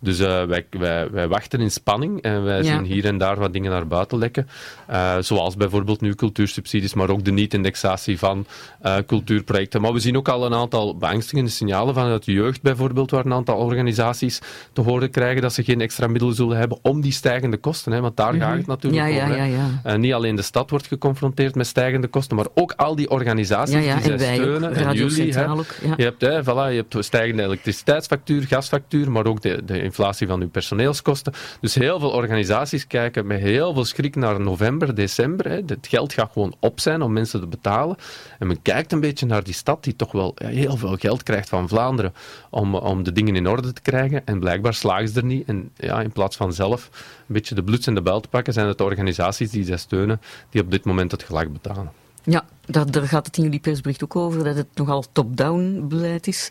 Dus 0.00 0.18
eh, 0.18 0.44
wij, 0.44 0.66
wij, 0.70 1.10
wij 1.10 1.28
wachten 1.28 1.60
in 1.60 1.70
spanning 1.70 2.22
en 2.22 2.44
wij 2.44 2.62
Ja. 2.62 2.76
zien 2.76 2.84
hier 2.84 3.04
en 3.04 3.18
daar 3.18 3.38
wat 3.38 3.52
dingen 3.52 3.70
naar 3.70 3.86
buiten 3.86 4.18
lekken. 4.18 4.48
Eh, 4.86 5.16
zoals 5.20 5.56
bijvoorbeeld 5.56 6.00
nu 6.00 6.14
cultuursubsidies, 6.14 6.94
maar 6.94 7.10
ook 7.10 7.24
de 7.24 7.32
niet-indexatie 7.32 8.18
van 8.18 8.46
eh, 8.80 8.96
cultuurprojecten. 9.06 9.80
Maar 9.80 9.92
we 9.92 10.00
zien 10.00 10.16
ook 10.16 10.28
al 10.28 10.46
een 10.46 10.54
aantal 10.54 10.96
beangstigende 10.96 11.50
signalen 11.50 11.94
vanuit 11.94 12.24
de 12.24 12.32
jeugd 12.32 12.62
bijvoorbeeld, 12.62 13.10
waar 13.10 13.24
een 13.24 13.32
aantal 13.32 13.56
organisaties 13.56 14.40
te 14.72 14.80
horen 14.80 15.10
krijgen 15.10 15.42
dat 15.42 15.52
ze 15.52 15.62
geen 15.64 15.80
extra 15.80 16.06
middelen 16.06 16.34
zullen 16.34 16.56
hebben 16.56 16.78
om 16.82 17.00
die 17.00 17.12
stijgende 17.12 17.56
kosten. 17.56 17.69
Hè, 17.84 18.00
want 18.00 18.16
daar 18.16 18.34
gaat 18.34 18.56
het 18.56 18.66
natuurlijk. 18.66 19.08
Ja, 19.08 19.22
over. 19.22 19.36
hè. 19.36 19.44
ja, 19.44 19.44
ja. 19.44 19.80
Eh, 19.82 19.96
niet 19.96 20.12
alleen 20.12 20.36
de 20.36 20.42
stad 20.42 20.70
wordt 20.70 20.86
geconfronteerd 20.86 21.54
met 21.54 21.66
stijgende 21.66 22.08
kosten, 22.08 22.36
maar 22.36 22.46
ook 22.54 22.72
al 22.72 22.96
die 22.96 23.10
organisaties 23.10 23.74
die 23.74 23.82
zij 23.82 24.12
en 24.12 24.18
wij 24.18 24.34
ook. 24.34 24.40
steunen. 24.40 24.74
en 24.74 24.94
jullie, 24.94 25.34
hè. 25.34 25.50
Ook. 25.50 25.74
Je 25.96 26.02
hebt, 26.02 26.20
hè, 26.20 26.42
voilà, 26.42 26.72
je 26.72 26.84
hebt 26.88 27.04
stijgende 27.04 27.42
elektriciteitsfactuur, 27.42 28.42
gasfactuur, 28.42 29.10
maar 29.10 29.26
ook 29.26 29.42
de, 29.42 29.62
de 29.64 29.82
inflatie 29.82 30.26
van 30.26 30.40
uw 30.40 30.48
personeelskosten. 30.48 31.32
Dus 31.60 31.74
heel 31.74 31.98
veel 32.00 32.10
organisaties 32.10 32.86
kijken 32.86 33.26
met 33.26 33.40
heel 33.40 33.74
veel 33.74 33.84
schrik 33.84 34.16
naar 34.16 34.40
november, 34.40 34.94
december. 34.94 35.48
Hè. 35.48 35.60
Het 35.66 35.86
geld 35.88 36.12
gaat 36.12 36.32
gewoon 36.32 36.54
op 36.60 36.80
zijn 36.80 37.02
om 37.02 37.12
mensen 37.12 37.40
te 37.40 37.46
betalen. 37.46 37.96
En 38.38 38.46
men 38.46 38.62
kijkt 38.62 38.92
een 38.92 39.00
beetje 39.00 39.26
naar 39.26 39.44
die 39.44 39.54
stad 39.54 39.84
die 39.84 39.96
toch 39.96 40.12
wel 40.12 40.34
heel 40.44 40.76
veel 40.76 40.96
geld 40.96 41.22
krijgt 41.22 41.48
van 41.48 41.68
Vlaanderen 41.68 42.12
om, 42.50 42.74
om 42.74 43.02
de 43.02 43.12
dingen 43.12 43.36
in 43.36 43.48
orde 43.48 43.72
te 43.72 43.80
krijgen. 43.80 44.26
En 44.26 44.40
blijkbaar 44.40 44.74
slagen 44.74 45.08
ze 45.08 45.18
er 45.18 45.24
niet. 45.24 45.48
En 45.48 45.70
ja, 45.76 46.00
in 46.00 46.12
plaats 46.12 46.36
van 46.36 46.52
zelf 46.52 46.90
een 47.30 47.34
beetje 47.34 47.49
de 47.54 47.62
bloed 47.62 47.86
en 47.86 47.94
de 47.94 48.02
bel 48.02 48.20
te 48.20 48.28
pakken, 48.28 48.52
zijn 48.52 48.66
het 48.66 48.78
de 48.78 48.84
organisaties 48.84 49.50
die 49.50 49.64
zij 49.64 49.76
steunen 49.76 50.20
die 50.50 50.62
op 50.62 50.70
dit 50.70 50.84
moment 50.84 51.10
het 51.10 51.22
gelag 51.22 51.48
betalen. 51.48 51.92
Ja, 52.24 52.44
daar, 52.66 52.90
daar 52.90 53.08
gaat 53.08 53.26
het 53.26 53.36
in 53.36 53.42
jullie 53.42 53.60
persbericht 53.60 54.04
ook 54.04 54.16
over, 54.16 54.44
dat 54.44 54.56
het 54.56 54.66
nogal 54.74 55.04
top-down 55.12 55.84
beleid 55.88 56.26
is. 56.26 56.50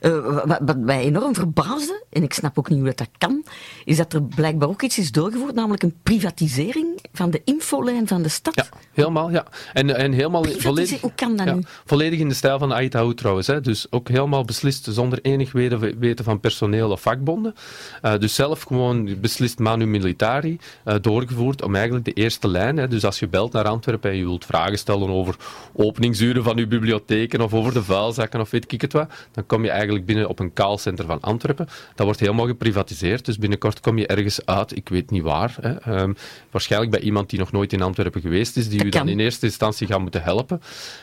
Eh, 0.00 0.44
wat, 0.44 0.58
wat 0.60 0.78
mij 0.78 1.02
enorm 1.02 1.34
verbaasde, 1.34 2.04
en 2.10 2.22
ik 2.22 2.32
snap 2.32 2.58
ook 2.58 2.68
niet 2.68 2.78
hoe 2.78 2.86
dat, 2.86 2.98
dat 2.98 3.08
kan, 3.18 3.44
is 3.84 3.96
dat 3.96 4.12
er 4.12 4.22
blijkbaar 4.22 4.68
ook 4.68 4.82
iets 4.82 4.98
is 4.98 5.12
doorgevoerd, 5.12 5.54
namelijk 5.54 5.82
een 5.82 5.96
privatisering 6.02 6.86
van 7.12 7.30
de 7.30 7.40
infolijn 7.44 8.08
van 8.08 8.22
de 8.22 8.28
stad. 8.28 8.54
Ja, 8.54 8.66
helemaal, 8.92 9.30
ja. 9.30 9.46
En, 9.72 9.96
en 9.96 10.12
helemaal 10.12 10.44
volledig, 10.44 11.00
hoe 11.00 11.12
kan 11.14 11.36
dat 11.36 11.46
ja, 11.46 11.54
nu? 11.54 11.62
volledig 11.84 12.18
in 12.18 12.28
de 12.28 12.34
stijl 12.34 12.58
van 12.58 12.72
Ait 12.72 12.92
Hout 12.92 13.16
trouwens. 13.16 13.46
Hè. 13.46 13.60
Dus 13.60 13.86
ook 13.90 14.08
helemaal 14.08 14.44
beslist 14.44 14.86
zonder 14.90 15.18
enig 15.22 15.52
weten, 15.52 15.98
weten 15.98 16.24
van 16.24 16.40
personeel 16.40 16.90
of 16.90 17.00
vakbonden. 17.00 17.54
Eh, 18.02 18.18
dus 18.18 18.34
zelf 18.34 18.62
gewoon 18.62 19.20
beslist 19.20 19.58
manu 19.58 19.86
militari 19.86 20.58
eh, 20.84 20.94
doorgevoerd 21.00 21.62
om 21.62 21.74
eigenlijk 21.74 22.04
de 22.04 22.12
eerste 22.12 22.48
lijn. 22.48 22.76
Hè. 22.76 22.88
Dus 22.88 23.04
als 23.04 23.18
je 23.18 23.28
belt 23.28 23.52
naar 23.52 23.64
Antwerpen 23.64 24.10
en 24.10 24.16
je 24.16 24.24
wilt 24.24 24.44
vragen 24.44 24.78
stellen 24.78 25.08
over 25.08 25.36
openingsuren 25.72 26.44
van 26.44 26.58
uw 26.58 26.66
bibliotheken 26.66 27.40
of 27.40 27.54
over 27.54 27.72
de 27.72 27.82
vuilzakken 27.82 28.40
of 28.40 28.50
weet 28.50 28.72
ik 28.72 28.80
het 28.80 28.92
wat, 28.92 29.10
dan 29.32 29.46
kom 29.46 29.64
je 29.64 29.70
eigenlijk 29.70 30.06
binnen 30.06 30.28
op 30.28 30.38
een 30.38 30.52
callcenter 30.52 31.06
van 31.06 31.20
Antwerpen. 31.20 31.68
Dat 31.94 32.04
wordt 32.06 32.20
helemaal 32.20 32.46
geprivatiseerd. 32.46 33.24
Dus 33.24 33.38
binnenkort 33.38 33.80
kom 33.80 33.98
je 33.98 34.06
ergens 34.06 34.46
uit, 34.46 34.76
ik 34.76 34.88
weet 34.88 35.10
niet 35.10 35.22
waar. 35.22 35.56
Hè. 35.60 35.80
Ehm, 35.80 36.12
waarschijnlijk 36.50 36.90
bij 36.92 37.00
iemand 37.00 37.30
die 37.30 37.38
nog 37.38 37.52
nooit 37.52 37.72
in 37.72 37.82
Antwerpen 37.82 38.20
geweest 38.20 38.56
is, 38.56 38.68
die 38.68 38.78
Dat 38.78 38.86
u 38.86 38.90
dan 38.90 39.00
kan. 39.00 39.10
in 39.10 39.18
eerste 39.20 39.46
instantie 39.46 39.86
gaat 39.86 40.00
moeten 40.00 40.22
helpen. 40.22 40.60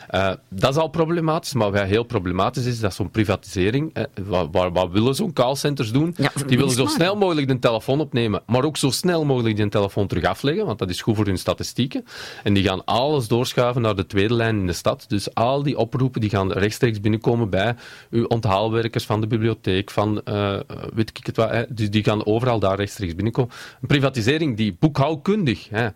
Eh, 0.08 0.32
dat 0.48 0.70
is 0.70 0.76
al 0.76 0.88
problematisch, 0.88 1.52
maar 1.54 1.70
wat 1.72 1.82
heel 1.82 2.02
problematisch 2.04 2.64
is, 2.64 2.80
dat 2.80 2.94
zo'n 2.94 3.10
privatisering, 3.10 3.90
eh, 3.92 4.04
wat, 4.24 4.48
wat, 4.52 4.70
wat 4.72 4.90
willen 4.90 5.14
zo'n 5.14 5.32
callcenters 5.32 5.92
doen? 5.92 6.14
Ja, 6.16 6.30
die 6.46 6.56
willen 6.58 6.72
zo 6.72 6.86
snel 6.86 7.16
mogelijk 7.16 7.48
de 7.48 7.58
telefoon 7.58 8.00
opnemen, 8.00 8.42
maar 8.46 8.64
ook 8.64 8.76
zo 8.76 8.90
snel 8.90 9.24
mogelijk 9.24 9.56
die 9.56 9.68
telefoon 9.68 10.06
terug 10.06 10.24
afleggen, 10.24 10.66
want 10.66 10.78
dat 10.78 10.90
is 10.90 11.02
goed 11.02 11.16
voor 11.16 11.26
hun 11.26 11.38
statistieken. 11.38 12.04
En 12.42 12.54
die 12.54 12.64
gaan 12.64 12.84
alles 12.84 13.28
doorschuiven 13.28 13.82
naar 13.82 13.96
de 13.96 14.06
tweede 14.06 14.29
lijn 14.34 14.56
in 14.56 14.66
de 14.66 14.72
stad. 14.72 15.04
Dus 15.08 15.34
al 15.34 15.62
die 15.62 15.78
oproepen 15.78 16.20
die 16.20 16.30
gaan 16.30 16.52
rechtstreeks 16.52 17.00
binnenkomen 17.00 17.50
bij 17.50 17.74
uw 18.10 18.24
onthaalwerkers 18.24 19.04
van 19.04 19.20
de 19.20 19.26
bibliotheek, 19.26 19.90
van 19.90 20.22
eh, 20.22 20.60
weet 20.94 21.10
ik 21.18 21.26
het. 21.26 21.36
Hè. 21.36 21.64
Dus 21.68 21.90
die 21.90 22.04
gaan 22.04 22.26
overal 22.26 22.58
daar 22.58 22.76
rechtstreeks 22.76 23.14
binnenkomen. 23.14 23.54
Een 23.80 23.88
privatisering 23.88 24.56
die 24.56 24.76
boekhoudkundig... 24.78 25.68
Hè, 25.68 25.88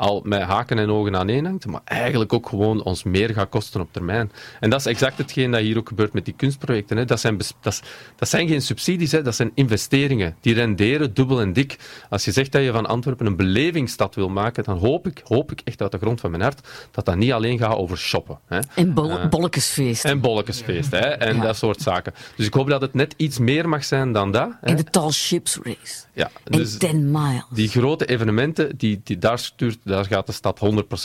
al 0.00 0.20
met 0.24 0.42
haken 0.42 0.78
en 0.78 0.90
ogen 0.90 1.16
aan 1.16 1.28
één 1.28 1.44
hangt, 1.44 1.66
maar 1.66 1.80
eigenlijk 1.84 2.32
ook 2.32 2.48
gewoon 2.48 2.82
ons 2.82 3.02
meer 3.02 3.30
gaat 3.30 3.48
kosten 3.48 3.80
op 3.80 3.88
termijn. 3.92 4.32
En 4.60 4.70
dat 4.70 4.80
is 4.80 4.86
exact 4.86 5.18
hetgeen 5.18 5.50
dat 5.50 5.60
hier 5.60 5.78
ook 5.78 5.88
gebeurt 5.88 6.12
met 6.12 6.24
die 6.24 6.34
kunstprojecten. 6.34 6.96
Hè. 6.96 7.04
Dat, 7.04 7.20
zijn 7.20 7.38
dat, 7.60 7.82
dat 8.16 8.28
zijn 8.28 8.48
geen 8.48 8.62
subsidies, 8.62 9.12
hè. 9.12 9.22
dat 9.22 9.34
zijn 9.34 9.50
investeringen. 9.54 10.36
Die 10.40 10.54
renderen 10.54 11.14
dubbel 11.14 11.40
en 11.40 11.52
dik. 11.52 11.78
Als 12.08 12.24
je 12.24 12.32
zegt 12.32 12.52
dat 12.52 12.62
je 12.62 12.72
van 12.72 12.86
Antwerpen 12.86 13.26
een 13.26 13.36
belevingsstad 13.36 14.14
wil 14.14 14.28
maken, 14.28 14.64
dan 14.64 14.78
hoop 14.78 15.06
ik, 15.06 15.20
hoop 15.24 15.52
ik 15.52 15.60
echt 15.64 15.82
uit 15.82 15.92
de 15.92 15.98
grond 15.98 16.20
van 16.20 16.30
mijn 16.30 16.42
hart 16.42 16.68
dat 16.90 17.04
dat 17.04 17.16
niet 17.16 17.32
alleen 17.32 17.58
gaat 17.58 17.76
over 17.76 17.98
shoppen. 17.98 18.38
Hè. 18.46 18.58
En 18.74 18.94
bol 18.94 19.10
Eh, 19.10 19.28
bolletjesfeest. 19.28 20.04
En 20.04 20.20
bolletjesfeest, 20.20 20.90
hè, 20.90 20.98
en 20.98 21.36
Ja. 21.36 21.42
dat 21.42 21.56
soort 21.56 21.80
zaken. 21.82 22.12
Dus 22.36 22.46
ik 22.46 22.54
hoop 22.54 22.68
dat 22.68 22.80
het 22.80 22.94
net 22.94 23.14
iets 23.16 23.38
meer 23.38 23.68
mag 23.68 23.84
zijn 23.84 24.12
dan 24.12 24.32
dat. 24.32 24.50
Hè. 24.60 24.66
En 24.66 24.76
de 24.76 24.84
Tall 24.84 25.10
Ships 25.10 25.58
Race. 25.62 26.04
Ja, 26.14 26.30
En 26.44 26.58
dus 26.58 26.76
10 26.78 27.10
miles. 27.10 27.44
die 27.50 27.68
grote 27.68 28.06
evenementen, 28.06 28.76
die, 28.76 29.00
die, 29.04 29.18
daar, 29.18 29.38
stuurt, 29.38 29.78
daar 29.90 30.04
gaat 30.04 30.26
de 30.26 30.32
stad 30.32 30.60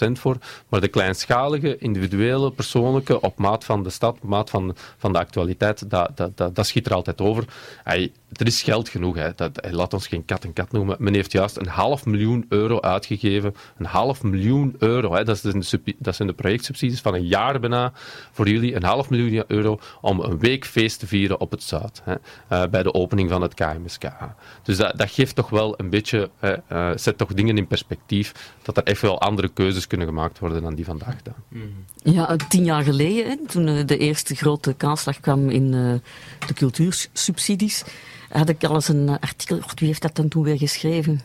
100% 0.08 0.12
voor. 0.12 0.38
Maar 0.70 0.82
de 0.82 0.88
kleinschalige, 0.88 1.78
individuele, 1.78 2.52
persoonlijke, 2.52 3.22
op 3.22 3.38
maat 3.38 3.66
van 3.66 3.84
de 3.84 3.90
stad, 3.90 4.16
op 4.16 4.30
maat 4.30 4.50
van, 4.50 4.76
van 4.98 5.12
de 5.12 5.20
actualiteit, 5.20 5.90
dat, 5.90 6.12
dat, 6.16 6.38
dat, 6.38 6.56
dat 6.56 6.68
schiet 6.68 6.86
er 6.86 6.94
altijd 6.94 7.22
over. 7.22 7.44
Hij, 7.84 8.12
er 8.32 8.46
is 8.46 8.62
geld 8.62 8.90
genoeg, 8.90 9.16
hè. 9.16 9.30
Dat, 9.36 9.52
hij 9.62 9.72
laat 9.72 9.94
ons 9.94 10.08
geen 10.08 10.26
kat 10.26 10.44
en 10.44 10.54
kat 10.54 10.72
noemen. 10.72 10.96
Men 11.00 11.14
heeft 11.14 11.32
juist 11.32 11.58
een 11.58 11.68
half 11.68 12.06
miljoen 12.06 12.46
euro 12.50 12.80
uitgegeven. 12.80 13.56
Een 13.78 13.86
half 13.86 14.24
miljoen 14.24 14.76
euro, 14.80 15.14
hè. 15.14 15.24
Dat, 15.24 15.42
dat 15.98 16.16
zijn 16.16 16.28
de 16.28 16.34
projectsubsidies 16.34 17.02
van 17.02 17.14
een 17.14 17.26
jaar 17.26 17.60
bijna 17.60 17.92
voor 18.32 18.50
jullie. 18.50 18.76
Een 18.76 18.84
half 18.84 19.10
miljoen 19.10 19.44
euro 19.48 19.80
om 20.02 20.20
een 20.20 20.40
week 20.40 20.66
feest 20.66 21.00
te 21.00 21.08
vieren 21.08 21.40
op 21.40 21.52
het 21.52 21.64
Zuid. 21.64 22.02
Hè. 22.04 22.16
Eh, 22.48 22.70
bij 22.70 22.84
de 22.84 22.94
opening 22.94 23.30
van 23.30 23.42
het 23.42 23.54
KMSK. 23.54 24.04
Dus 24.64 24.78
dat, 24.78 24.98
dat 24.98 25.12
geeft 25.12 25.36
toch 25.36 25.50
wel 25.50 25.74
een 25.78 25.90
beetje, 25.90 26.30
eh, 26.40 26.92
zet 26.96 27.18
toch 27.18 27.34
dingen 27.34 27.58
in 27.58 27.68
perspectief, 27.68 28.54
dat 28.66 28.78
er 28.78 28.84
echt 28.84 29.02
wel 29.02 29.22
andere 29.22 29.48
keuzes 29.48 29.88
kunnen 29.88 30.08
gemaakt 30.08 30.40
worden 30.40 30.62
dan 30.62 30.76
die 30.76 30.86
vandaag 30.86 31.16
dan. 31.22 31.34
Ja, 32.14 32.36
tien 32.36 32.64
jaar 32.64 32.84
geleden, 32.84 33.30
hè, 33.30 33.48
toen 33.48 33.68
eh, 33.68 33.86
de 33.86 33.98
eerste 33.98 34.36
grote 34.36 34.74
kaalslag 34.74 35.20
kwam 35.20 35.50
in 35.50 35.74
eh, 35.74 36.48
de 36.48 36.54
cultuursubsidies, 36.54 37.84
had 38.30 38.50
ik 38.50 38.64
al 38.64 38.76
eens 38.76 38.88
een 38.88 39.10
eh, 39.10 39.16
artikel. 39.20 39.60
God, 39.62 39.80
wie 39.80 39.88
heeft 39.88 40.02
dat 40.02 40.16
dan 40.16 40.28
toen 40.28 40.44
weer 40.44 40.58
geschreven? 40.58 41.22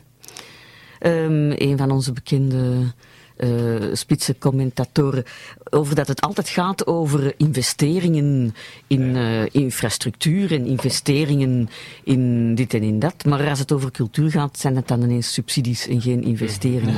Ehm, 0.98 1.50
een 1.50 1.78
van 1.78 1.90
onze 1.90 2.12
bekende 2.12 2.92
eh, 3.40 3.48
spitse 3.92 4.38
commentatoren. 4.38 5.24
Over 5.70 5.94
dat 5.94 6.08
het 6.08 6.20
altijd 6.20 6.48
gaat 6.48 6.86
over 6.86 7.34
investeringen 7.36 8.54
in 8.86 9.16
eh, 9.16 9.54
infrastructuur 9.54 10.52
en 10.52 10.66
investeringen 10.66 11.68
in 12.04 12.54
dit 12.54 12.74
en 12.74 12.82
in 12.82 12.98
dat. 12.98 13.24
Maar 13.24 13.48
als 13.48 13.58
het 13.58 13.72
over 13.72 13.90
cultuur 13.90 14.30
gaat, 14.30 14.58
zijn 14.58 14.76
het 14.76 14.88
dan 14.88 15.02
ineens 15.02 15.32
subsidies 15.32 15.86
en 15.88 16.00
geen 16.00 16.22
investeringen. 16.22 16.94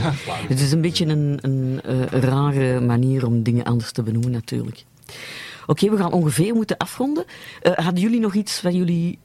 Het 0.49 0.61
is 0.61 0.73
een 0.73 0.81
beetje 0.81 1.07
een, 1.07 1.39
een 1.41 1.81
eh, 1.85 2.21
rare 2.21 2.81
manier 2.81 3.27
om 3.27 3.43
dingen 3.43 3.65
anders 3.65 3.93
te 3.93 4.03
benoemen, 4.03 4.31
natuurlijk. 4.31 4.85
Oké, 5.67 5.91
we 5.91 5.97
gaan 5.97 6.13
ongeveer 6.13 6.55
moeten 6.55 6.77
afronden. 6.77 7.25
Hadden 7.63 8.03
jullie 8.03 8.21
nog 8.21 8.35
iets 8.35 8.63
wat 8.63 8.75
jullie 8.75 9.19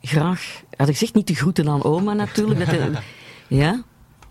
graag... 0.00 0.62
Had 0.76 0.88
ik 0.88 0.92
gezegd 0.92 1.14
niet 1.14 1.26
de 1.26 1.34
groeten 1.34 1.68
aan 1.68 1.84
oma, 1.84 2.12
natuurlijk. 2.12 2.70
Dat, 2.70 3.02
ja? 3.48 3.84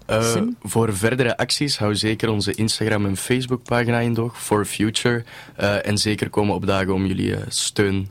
Eh, 0.05 0.41
voor 0.61 0.95
verdere 0.95 1.37
acties 1.37 1.77
hou 1.77 1.95
zeker 1.95 2.29
onze 2.29 2.53
Instagram 2.53 3.05
en 3.05 3.17
Facebook 3.17 3.63
pagina 3.63 3.99
in 3.99 4.13
doog, 4.13 4.41
For 4.41 4.65
Future. 4.65 5.23
Eh, 5.55 5.87
en 5.87 5.97
zeker 5.97 6.29
komen 6.29 6.55
opdagen 6.55 6.93
om 6.93 7.05
jullie 7.05 7.35
eh, 7.35 7.41
steun 7.47 8.09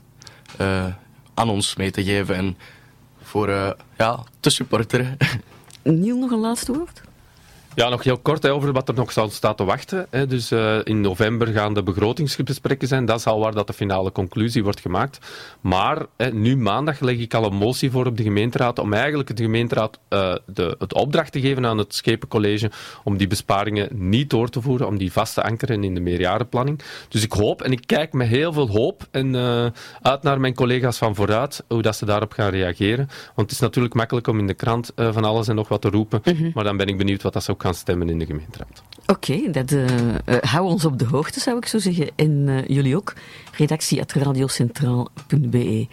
aan 1.34 1.48
ons 1.48 1.76
mee 1.76 1.90
te 1.90 2.04
geven 2.04 2.34
en 2.34 2.56
voor 3.22 3.76
ja, 3.98 4.24
te 4.40 4.50
supporteren. 4.50 5.16
Niel, 5.82 6.16
nog 6.16 6.30
een 6.30 6.38
laatste 6.38 6.72
woord? 6.72 7.02
Ja, 7.74 7.88
nog 7.88 8.02
heel 8.04 8.18
kort 8.18 8.42
hè, 8.42 8.52
over 8.52 8.72
wat 8.72 8.88
er 8.88 8.94
nog 8.94 9.12
zal 9.12 9.30
staan 9.30 9.54
te 9.54 9.64
wachten. 9.64 10.06
Hè. 10.10 10.26
Dus 10.26 10.50
eh, 10.50 10.78
in 10.84 11.00
november 11.00 11.46
gaan 11.46 11.74
de 11.74 11.82
begrotingsgesprekken 11.82 12.88
zijn. 12.88 13.04
Dat 13.04 13.18
is 13.18 13.26
al 13.26 13.40
waar 13.40 13.54
dat 13.54 13.66
de 13.66 13.72
finale 13.72 14.12
conclusie 14.12 14.62
wordt 14.62 14.80
gemaakt. 14.80 15.18
Maar 15.60 16.06
hè, 16.16 16.30
nu 16.30 16.56
maandag 16.56 17.00
leg 17.00 17.18
ik 17.18 17.34
al 17.34 17.44
een 17.44 17.54
motie 17.54 17.90
voor 17.90 18.06
op 18.06 18.16
de 18.16 18.22
gemeenteraad 18.22 18.78
om 18.78 18.92
eigenlijk 18.92 19.36
de 19.36 19.42
gemeenteraad 19.42 19.98
eh, 20.08 20.34
de, 20.46 20.76
het 20.78 20.94
opdracht 20.94 21.32
te 21.32 21.40
geven 21.40 21.66
aan 21.66 21.78
het 21.78 21.94
Schepencollege 21.94 22.70
om 23.04 23.16
die 23.16 23.26
besparingen 23.26 23.88
niet 23.92 24.30
door 24.30 24.48
te 24.48 24.60
voeren, 24.60 24.86
om 24.86 24.98
die 24.98 25.12
vast 25.12 25.34
te 25.34 25.42
ankeren 25.42 25.84
in 25.84 25.94
de 25.94 26.00
meerjarenplanning. 26.00 26.82
Dus 27.08 27.22
ik 27.22 27.32
hoop 27.32 27.62
en 27.62 27.72
ik 27.72 27.86
kijk 27.86 28.12
met 28.12 28.28
heel 28.28 28.52
veel 28.52 28.68
hoop 28.68 29.06
en, 29.10 29.34
eh, 29.34 29.66
uit 30.02 30.22
naar 30.22 30.40
mijn 30.40 30.54
collega's 30.54 30.98
van 30.98 31.14
vooruit, 31.14 31.64
hoe 31.68 31.82
dat 31.82 31.96
ze 31.96 32.04
daarop 32.04 32.32
gaan 32.32 32.50
reageren. 32.50 33.06
Want 33.06 33.50
het 33.50 33.50
is 33.50 33.58
natuurlijk 33.58 33.94
makkelijk 33.94 34.26
om 34.26 34.38
in 34.38 34.46
de 34.46 34.54
krant 34.54 34.92
van 34.96 35.24
alles 35.24 35.48
en 35.48 35.54
nog 35.54 35.68
wat 35.68 35.80
te 35.80 35.90
roepen, 35.90 36.22
maar 36.54 36.64
dan 36.64 36.76
ben 36.76 36.86
ik 36.86 36.98
benieuwd 36.98 37.22
wat 37.22 37.32
dat 37.32 37.44
ze 37.44 37.50
ook 37.50 37.61
gaan 37.62 37.74
stemmen 37.74 38.08
in 38.08 38.18
de 38.18 38.26
gemeenteraad. 38.26 38.82
Oké, 39.06 39.50
dat 39.50 39.72
eh, 39.72 40.14
eh, 40.14 40.42
hou 40.42 40.66
ons 40.66 40.84
op 40.84 40.98
de 40.98 41.04
hoogte, 41.04 41.40
zou 41.40 41.56
ik 41.56 41.66
zo 41.66 41.78
zeggen. 41.78 42.10
En 42.16 42.44
eh, 42.48 42.66
jullie 42.66 42.96
ook. 42.96 43.14
Redactie 43.56 44.00
at 44.00 44.12
radiocentraal.be. 44.12 45.86